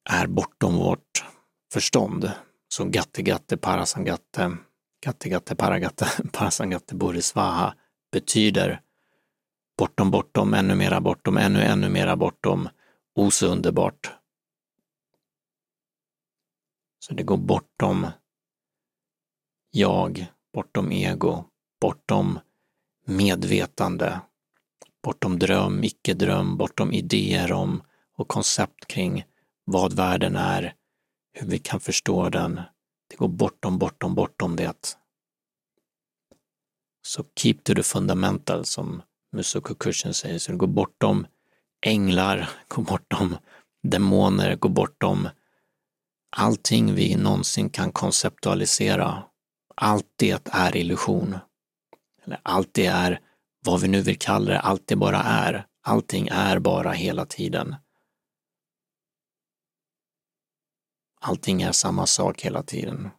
är 0.09 0.27
bortom 0.27 0.75
vårt 0.75 1.25
förstånd. 1.73 2.31
Så 2.67 2.85
gatte 2.85 3.21
gatte 3.21 3.57
parasangatte, 3.57 4.57
gatte 5.05 5.29
gatte 5.29 5.55
paragatte 5.55 6.07
parasangatte 6.33 6.95
burisvaha 6.95 7.75
betyder 8.11 8.81
bortom 9.77 10.11
bortom, 10.11 10.53
ännu 10.53 10.75
mera 10.75 11.01
bortom, 11.01 11.37
ännu 11.37 11.61
ännu 11.61 11.89
mera 11.89 12.15
bortom, 12.15 12.69
o 13.15 13.31
så 13.31 13.47
underbart. 13.47 14.11
Så 16.99 17.13
det 17.13 17.23
går 17.23 17.37
bortom 17.37 18.07
jag, 19.71 20.25
bortom 20.53 20.91
ego, 20.91 21.45
bortom 21.81 22.39
medvetande, 23.05 24.21
bortom 25.03 25.39
dröm, 25.39 25.83
icke-dröm, 25.83 26.57
bortom 26.57 26.91
idéer 26.93 27.51
om 27.51 27.83
och 28.15 28.27
koncept 28.27 28.87
kring 28.87 29.25
vad 29.65 29.93
världen 29.93 30.35
är, 30.35 30.75
hur 31.33 31.47
vi 31.47 31.59
kan 31.59 31.79
förstå 31.79 32.29
den. 32.29 32.61
Det 33.09 33.15
går 33.15 33.27
bortom, 33.27 33.77
bortom, 33.77 34.15
bortom 34.15 34.55
det. 34.55 35.00
Så 37.01 37.23
keep 37.39 37.55
to 37.63 37.75
the 37.75 37.83
fundamental 37.83 38.65
som 38.65 39.01
Musoko 39.35 39.75
Kushin 39.75 40.13
säger, 40.13 40.39
så 40.39 40.51
det 40.51 40.57
går 40.57 40.67
bortom 40.67 41.27
änglar, 41.85 42.49
går 42.67 42.83
bortom 42.83 43.37
demoner, 43.83 44.55
går 44.55 44.69
bortom 44.69 45.29
allting 46.31 46.95
vi 46.95 47.15
någonsin 47.15 47.69
kan 47.69 47.91
konceptualisera. 47.91 49.23
Allt 49.75 50.13
det 50.15 50.47
är 50.51 50.77
illusion. 50.77 51.37
Eller 52.23 52.39
allt 52.43 52.69
det 52.71 52.85
är 52.85 53.19
vad 53.65 53.81
vi 53.81 53.87
nu 53.87 54.01
vill 54.01 54.19
kalla 54.19 54.51
det, 54.51 54.59
allt 54.59 54.87
det 54.87 54.95
bara 54.95 55.17
är. 55.23 55.65
Allting 55.83 56.27
är 56.31 56.59
bara 56.59 56.91
hela 56.91 57.25
tiden. 57.25 57.75
Allting 61.21 61.61
är 61.61 61.71
samma 61.71 62.07
sak 62.07 62.41
hela 62.41 62.63
tiden. 62.63 63.09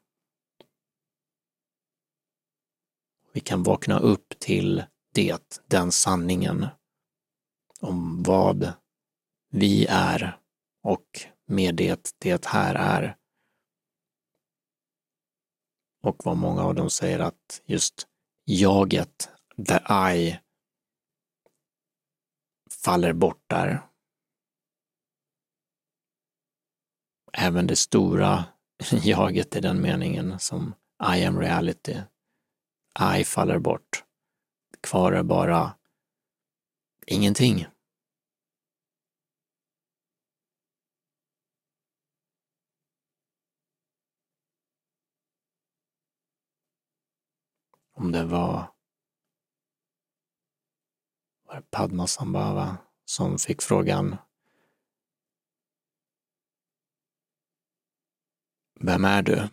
Vi 3.33 3.41
kan 3.41 3.62
vakna 3.62 3.99
upp 3.99 4.39
till 4.39 4.85
det, 5.14 5.61
den 5.66 5.93
sanningen 5.93 6.66
om 7.80 8.22
vad 8.22 8.72
vi 9.51 9.87
är 9.87 10.39
och 10.83 11.07
med 11.47 11.74
det, 11.74 12.14
det 12.18 12.47
här 12.47 12.74
är. 12.74 13.16
Och 16.03 16.16
vad 16.24 16.37
många 16.37 16.62
av 16.62 16.74
dem 16.74 16.91
säger 16.91 17.18
att 17.18 17.62
just 17.64 18.07
jaget, 18.45 19.30
the 19.68 19.78
I, 20.14 20.39
faller 22.85 23.12
bort 23.12 23.45
där. 23.47 23.83
Även 27.33 27.66
det 27.66 27.76
stora 27.76 28.45
jaget 29.03 29.57
i 29.57 29.61
den 29.61 29.83
meningen 29.83 30.39
som 30.39 30.74
I 31.16 31.24
am 31.24 31.39
reality, 31.39 32.01
i 33.01 33.24
faller 33.24 33.59
bort. 33.59 34.05
Kvar 34.80 35.12
är 35.12 35.22
bara 35.22 35.76
ingenting. 37.07 37.66
Om 47.95 48.12
det 48.12 48.24
var, 48.24 48.72
var 51.45 51.55
det 51.55 51.70
Padmasambhava 51.70 52.76
som 53.05 53.38
fick 53.38 53.62
frågan 53.62 54.16
Vem 58.80 59.05
är 59.05 59.22
du? 59.22 59.49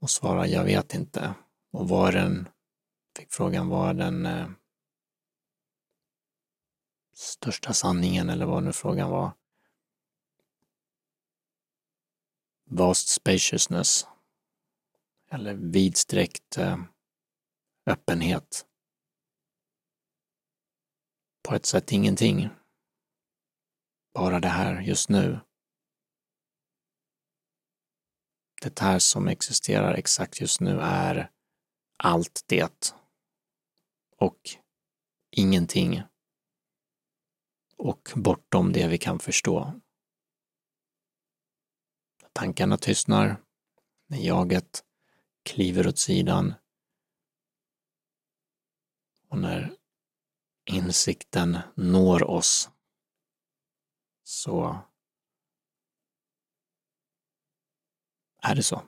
Och 0.00 0.10
svarade 0.10 0.48
jag 0.48 0.64
vet 0.64 0.94
inte. 0.94 1.34
Och 1.72 1.88
var 1.88 2.12
den, 2.12 2.48
fick 3.16 3.32
frågan 3.32 3.68
var 3.68 3.94
den 3.94 4.26
eh, 4.26 4.50
största 7.14 7.72
sanningen 7.72 8.30
eller 8.30 8.46
vad 8.46 8.62
nu 8.62 8.72
frågan 8.72 9.10
var. 9.10 9.32
Vast 12.64 13.08
spaciousness. 13.08 14.06
Eller 15.30 15.54
vidsträckt 15.54 16.58
eh, 16.58 16.82
öppenhet. 17.86 18.66
På 21.42 21.54
ett 21.54 21.66
sätt 21.66 21.92
ingenting. 21.92 22.48
Bara 24.14 24.40
det 24.40 24.48
här 24.48 24.80
just 24.80 25.08
nu. 25.08 25.40
Det 28.62 28.78
här 28.78 28.98
som 28.98 29.28
existerar 29.28 29.94
exakt 29.94 30.40
just 30.40 30.60
nu 30.60 30.80
är 30.80 31.30
allt 32.04 32.44
det 32.46 32.94
och 34.16 34.50
ingenting 35.30 36.02
och 37.76 38.08
bortom 38.14 38.72
det 38.72 38.88
vi 38.88 38.98
kan 38.98 39.18
förstå. 39.18 39.80
Tankarna 42.32 42.76
tystnar, 42.76 43.42
när 44.06 44.18
jaget 44.18 44.84
kliver 45.42 45.86
åt 45.86 45.98
sidan 45.98 46.54
och 49.28 49.38
när 49.38 49.76
insikten 50.64 51.58
når 51.74 52.22
oss 52.22 52.70
så 54.22 54.78
är 58.42 58.54
det 58.54 58.62
så. 58.62 58.82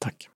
Tack. 0.00 0.29